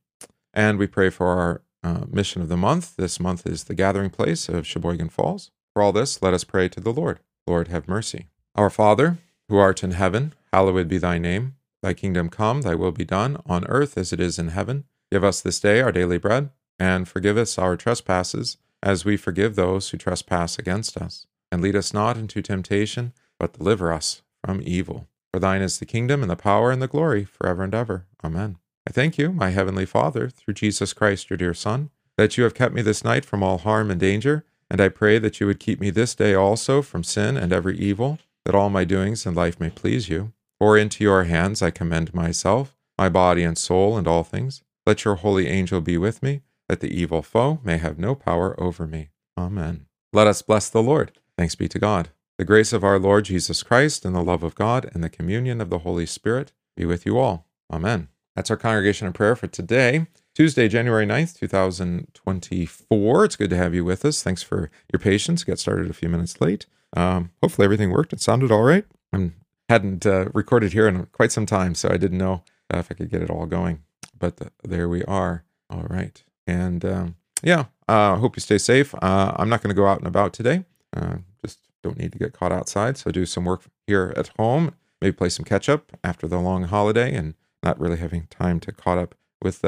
And 0.54 0.78
we 0.78 0.88
pray 0.88 1.10
for 1.10 1.28
our 1.28 1.62
uh, 1.84 2.06
mission 2.12 2.42
of 2.42 2.50
the 2.50 2.58
month. 2.58 2.96
This 2.98 3.20
month 3.20 3.48
is 3.48 3.66
the 3.66 3.76
gathering 3.76 4.10
place 4.10 4.50
of 4.50 4.68
Sheboygan 4.68 5.10
Falls. 5.10 5.52
For 5.74 5.82
all 5.82 5.94
this, 5.94 6.22
let 6.22 6.34
us 6.34 6.44
pray 6.44 6.68
to 6.70 6.80
the 6.80 6.92
Lord. 6.92 7.20
Lord, 7.48 7.70
have 7.70 7.88
mercy. 7.88 8.28
Our 8.56 8.70
Father, 8.70 9.18
who 9.48 9.58
art 9.58 9.84
in 9.84 9.92
heaven, 9.92 10.34
hallowed 10.52 10.90
be 10.90 10.98
thy 10.98 11.18
name. 11.18 11.56
Thy 11.82 11.94
kingdom 11.94 12.30
come, 12.30 12.62
thy 12.62 12.76
will 12.76 12.92
be 12.92 13.06
done, 13.06 13.42
on 13.46 13.66
earth 13.68 13.98
as 13.98 14.12
it 14.12 14.20
is 14.20 14.38
in 14.38 14.50
heaven. 14.50 14.84
Give 15.12 15.24
us 15.24 15.42
this 15.42 15.60
day 15.60 15.82
our 15.82 15.92
daily 15.92 16.18
bread, 16.18 16.50
and 16.80 17.08
forgive 17.08 17.38
us 17.38 17.58
our 17.58 17.76
trespasses, 17.76 18.58
as 18.82 19.04
we 19.04 19.18
forgive 19.18 19.56
those 19.56 19.89
who 19.89 19.98
trespass 19.98 20.58
against 20.58 20.98
us. 20.98 21.28
And 21.52 21.62
lead 21.62 21.76
us 21.76 21.94
not 21.94 22.18
into 22.18 22.42
temptation, 22.42 23.13
but 23.39 23.54
deliver 23.54 23.92
us 23.92 24.22
from 24.46 24.62
evil. 24.63 25.08
For 25.34 25.39
thine 25.39 25.62
is 25.62 25.80
the 25.80 25.86
kingdom, 25.86 26.22
and 26.22 26.30
the 26.30 26.36
power, 26.36 26.72
and 26.72 26.82
the 26.82 26.88
glory, 26.88 27.26
forever 27.26 27.63
and 27.63 27.76
ever. 27.76 28.06
Amen. 28.24 28.58
I 28.88 28.92
thank 28.92 29.18
you, 29.18 29.32
my 29.32 29.50
heavenly 29.50 29.86
Father, 29.86 30.30
through 30.30 30.56
Jesus 30.56 30.94
Christ, 30.94 31.30
your 31.30 31.38
dear 31.38 31.54
Son, 31.54 31.89
that 32.18 32.38
you 32.38 32.44
have 32.44 32.56
kept 32.56 32.74
me 32.74 32.82
this 32.82 33.04
night 33.04 33.26
from 33.26 33.44
all 33.44 33.60
harm 33.60 33.92
and 33.92 34.00
danger, 34.00 34.46
and 34.70 34.80
I 34.82 34.89
pray 34.89 35.20
that 35.20 35.39
you 35.39 35.48
would 35.48 35.60
keep 35.60 35.80
me 35.80 35.89
this 35.89 36.15
day 36.15 36.34
also 36.34 36.82
from 36.82 37.04
sin 37.04 37.38
and 37.38 37.52
every 37.52 37.78
evil, 37.78 38.20
that 38.46 38.56
all 38.56 38.70
my 38.70 38.86
doings 38.86 39.26
in 39.26 39.36
life 39.36 39.60
may 39.60 39.70
please 39.70 40.10
you. 40.10 40.34
For 40.58 40.78
into 40.78 41.04
your 41.04 41.24
hands 41.24 41.62
I 41.62 41.72
commend 41.72 42.13
myself, 42.13 42.76
my 42.98 43.10
body 43.10 43.44
and 43.44 43.58
soul, 43.58 43.98
and 43.98 44.08
all 44.08 44.24
things. 44.24 44.62
Let 44.86 45.06
your 45.06 45.15
holy 45.15 45.48
angel 45.48 45.82
be 45.82 45.98
with 45.98 46.22
me, 46.24 46.42
that 46.70 46.80
the 46.80 46.98
evil 46.98 47.22
foe 47.22 47.60
may 47.64 47.78
have 47.78 48.00
no 48.00 48.16
power 48.16 48.58
over 48.62 48.88
me. 48.88 49.10
Amen. 49.38 49.88
Let 50.14 50.28
us 50.28 50.42
bless 50.42 50.70
the 50.70 50.84
Lord. 50.84 51.12
Thanks 51.38 51.56
be 51.56 51.68
to 51.68 51.80
God. 51.80 52.10
The 52.38 52.46
grace 52.46 52.72
of 52.72 52.86
our 52.86 53.00
Lord 53.00 53.26
Jesus 53.26 53.64
Christ, 53.64 54.06
and 54.06 54.16
the 54.16 54.24
love 54.24 54.44
of 54.44 54.56
God, 54.56 54.90
and 54.94 55.04
the 55.04 55.10
communion 55.10 55.60
of 55.60 55.70
the 55.70 55.80
Holy 55.80 56.06
Spirit 56.06 56.54
be 56.78 56.86
with 56.86 57.06
you 57.06 57.18
all. 57.18 57.46
Amen. 57.72 58.08
That's 58.36 58.50
our 58.50 58.56
congregation 58.56 59.08
of 59.08 59.14
prayer 59.14 59.36
for 59.36 59.48
today, 59.48 60.08
Tuesday, 60.34 60.70
January 60.70 61.06
9th, 61.06 61.38
2024. 61.38 63.26
It's 63.26 63.36
good 63.36 63.50
to 63.50 63.58
have 63.58 63.76
you 63.76 63.84
with 63.84 64.06
us. 64.06 64.24
Thanks 64.24 64.42
for 64.42 64.72
your 64.94 65.00
patience. 65.00 65.44
Got 65.44 65.60
started 65.60 65.90
a 65.90 65.94
few 65.94 66.08
minutes 66.08 66.40
late. 66.40 66.66
Um, 66.96 67.32
hopefully, 67.42 67.66
everything 67.66 67.92
worked. 67.92 68.14
It 68.14 68.22
sounded 68.22 68.52
all 68.52 68.64
right. 68.64 68.86
I 69.12 69.32
hadn't 69.68 70.06
uh, 70.06 70.30
recorded 70.34 70.72
here 70.72 70.88
in 70.88 71.08
quite 71.08 71.32
some 71.32 71.46
time, 71.46 71.76
so 71.76 71.90
I 71.90 71.98
didn't 71.98 72.18
know 72.18 72.44
uh, 72.74 72.78
if 72.78 72.90
I 72.90 72.96
could 72.96 73.10
get 73.10 73.22
it 73.22 73.30
all 73.30 73.48
going. 73.48 73.84
But 74.18 74.38
the, 74.38 74.52
there 74.64 74.88
we 74.88 75.04
are. 75.04 75.44
All 75.70 75.88
right. 75.90 76.24
And 76.50 76.84
um, 76.86 77.16
yeah, 77.44 77.66
I 77.88 78.12
uh, 78.12 78.16
hope 78.18 78.36
you 78.36 78.42
stay 78.42 78.58
safe. 78.58 78.94
Uh, 78.96 79.34
I'm 79.36 79.50
not 79.50 79.62
going 79.62 79.74
to 79.74 79.80
go 79.80 79.88
out 79.88 80.00
and 80.00 80.08
about 80.08 80.34
today. 80.34 80.66
Uh, 80.96 81.18
just 81.44 81.60
don't 81.84 81.98
need 81.98 82.12
to 82.12 82.18
get 82.20 82.34
caught 82.34 82.52
outside. 82.52 82.98
So 82.98 83.12
do 83.12 83.26
some 83.26 83.46
work 83.46 83.64
here 83.88 84.14
at 84.18 84.32
home. 84.38 84.76
Maybe 85.02 85.14
play 85.14 85.30
some 85.30 85.46
catch 85.46 85.70
up 85.70 85.92
after 86.04 86.28
the 86.28 86.40
long 86.40 86.64
holiday 86.64 87.14
and 87.14 87.36
not 87.64 87.80
really 87.80 87.98
having 87.98 88.28
time 88.28 88.60
to 88.62 88.72
caught 88.72 88.98
up 88.98 89.16
with 89.42 89.62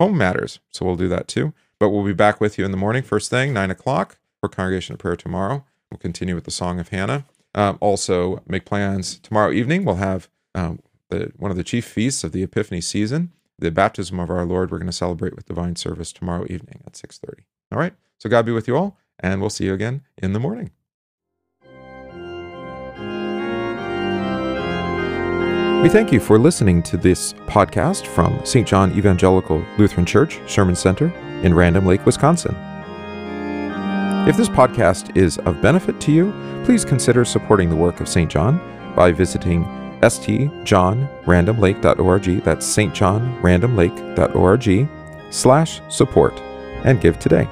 home 0.00 0.16
matters. 0.16 0.60
So 0.70 0.86
we'll 0.86 0.96
do 0.96 1.08
that 1.08 1.28
too. 1.28 1.52
But 1.78 1.90
we'll 1.90 2.04
be 2.04 2.12
back 2.12 2.40
with 2.40 2.58
you 2.58 2.64
in 2.64 2.70
the 2.70 2.76
morning, 2.76 3.02
first 3.02 3.30
thing, 3.30 3.52
nine 3.52 3.70
o'clock 3.70 4.18
for 4.40 4.48
congregation 4.48 4.94
of 4.94 4.98
prayer 4.98 5.16
tomorrow. 5.16 5.64
We'll 5.90 5.98
continue 5.98 6.34
with 6.34 6.44
the 6.44 6.50
Song 6.50 6.78
of 6.78 6.88
Hannah. 6.88 7.26
Um, 7.54 7.78
also, 7.80 8.42
make 8.46 8.64
plans 8.64 9.18
tomorrow 9.18 9.50
evening. 9.50 9.84
We'll 9.84 9.96
have 9.96 10.28
um, 10.54 10.80
the, 11.08 11.32
one 11.36 11.50
of 11.50 11.56
the 11.56 11.64
chief 11.64 11.84
feasts 11.84 12.22
of 12.22 12.32
the 12.32 12.42
Epiphany 12.42 12.80
season, 12.80 13.32
the 13.60 13.70
baptism 13.70 14.18
of 14.18 14.30
our 14.30 14.44
Lord. 14.44 14.70
We're 14.70 14.78
going 14.78 14.86
to 14.86 14.92
celebrate 14.92 15.36
with 15.36 15.46
divine 15.46 15.76
service 15.76 16.12
tomorrow 16.12 16.44
evening 16.48 16.82
at 16.86 16.94
6:30. 16.94 17.44
All 17.72 17.78
right. 17.78 17.94
So 18.18 18.28
God 18.28 18.44
be 18.46 18.52
with 18.52 18.66
you 18.66 18.76
all, 18.76 18.98
and 19.18 19.40
we'll 19.40 19.50
see 19.50 19.64
you 19.64 19.74
again 19.74 20.02
in 20.18 20.32
the 20.32 20.40
morning. 20.40 20.70
We 25.82 25.88
thank 25.88 26.12
you 26.12 26.20
for 26.20 26.38
listening 26.38 26.82
to 26.84 26.98
this 26.98 27.32
podcast 27.46 28.06
from 28.06 28.44
St. 28.44 28.68
John 28.68 28.92
Evangelical 28.92 29.64
Lutheran 29.78 30.04
Church, 30.04 30.38
Sherman 30.46 30.76
Center 30.76 31.08
in 31.42 31.54
Random 31.54 31.86
Lake, 31.86 32.04
Wisconsin. 32.04 32.54
If 34.28 34.36
this 34.36 34.50
podcast 34.50 35.16
is 35.16 35.38
of 35.38 35.62
benefit 35.62 35.98
to 36.02 36.12
you, 36.12 36.34
please 36.66 36.84
consider 36.84 37.24
supporting 37.24 37.70
the 37.70 37.76
work 37.76 38.00
of 38.00 38.08
St. 38.08 38.30
John 38.30 38.60
by 38.94 39.10
visiting 39.10 39.64
stjohnrandomlake.org, 40.00 42.44
that's 42.44 42.76
stjohnrandomlake.org, 42.76 44.88
slash 45.30 45.80
support, 45.88 46.40
and 46.84 47.00
give 47.00 47.18
today. 47.18 47.48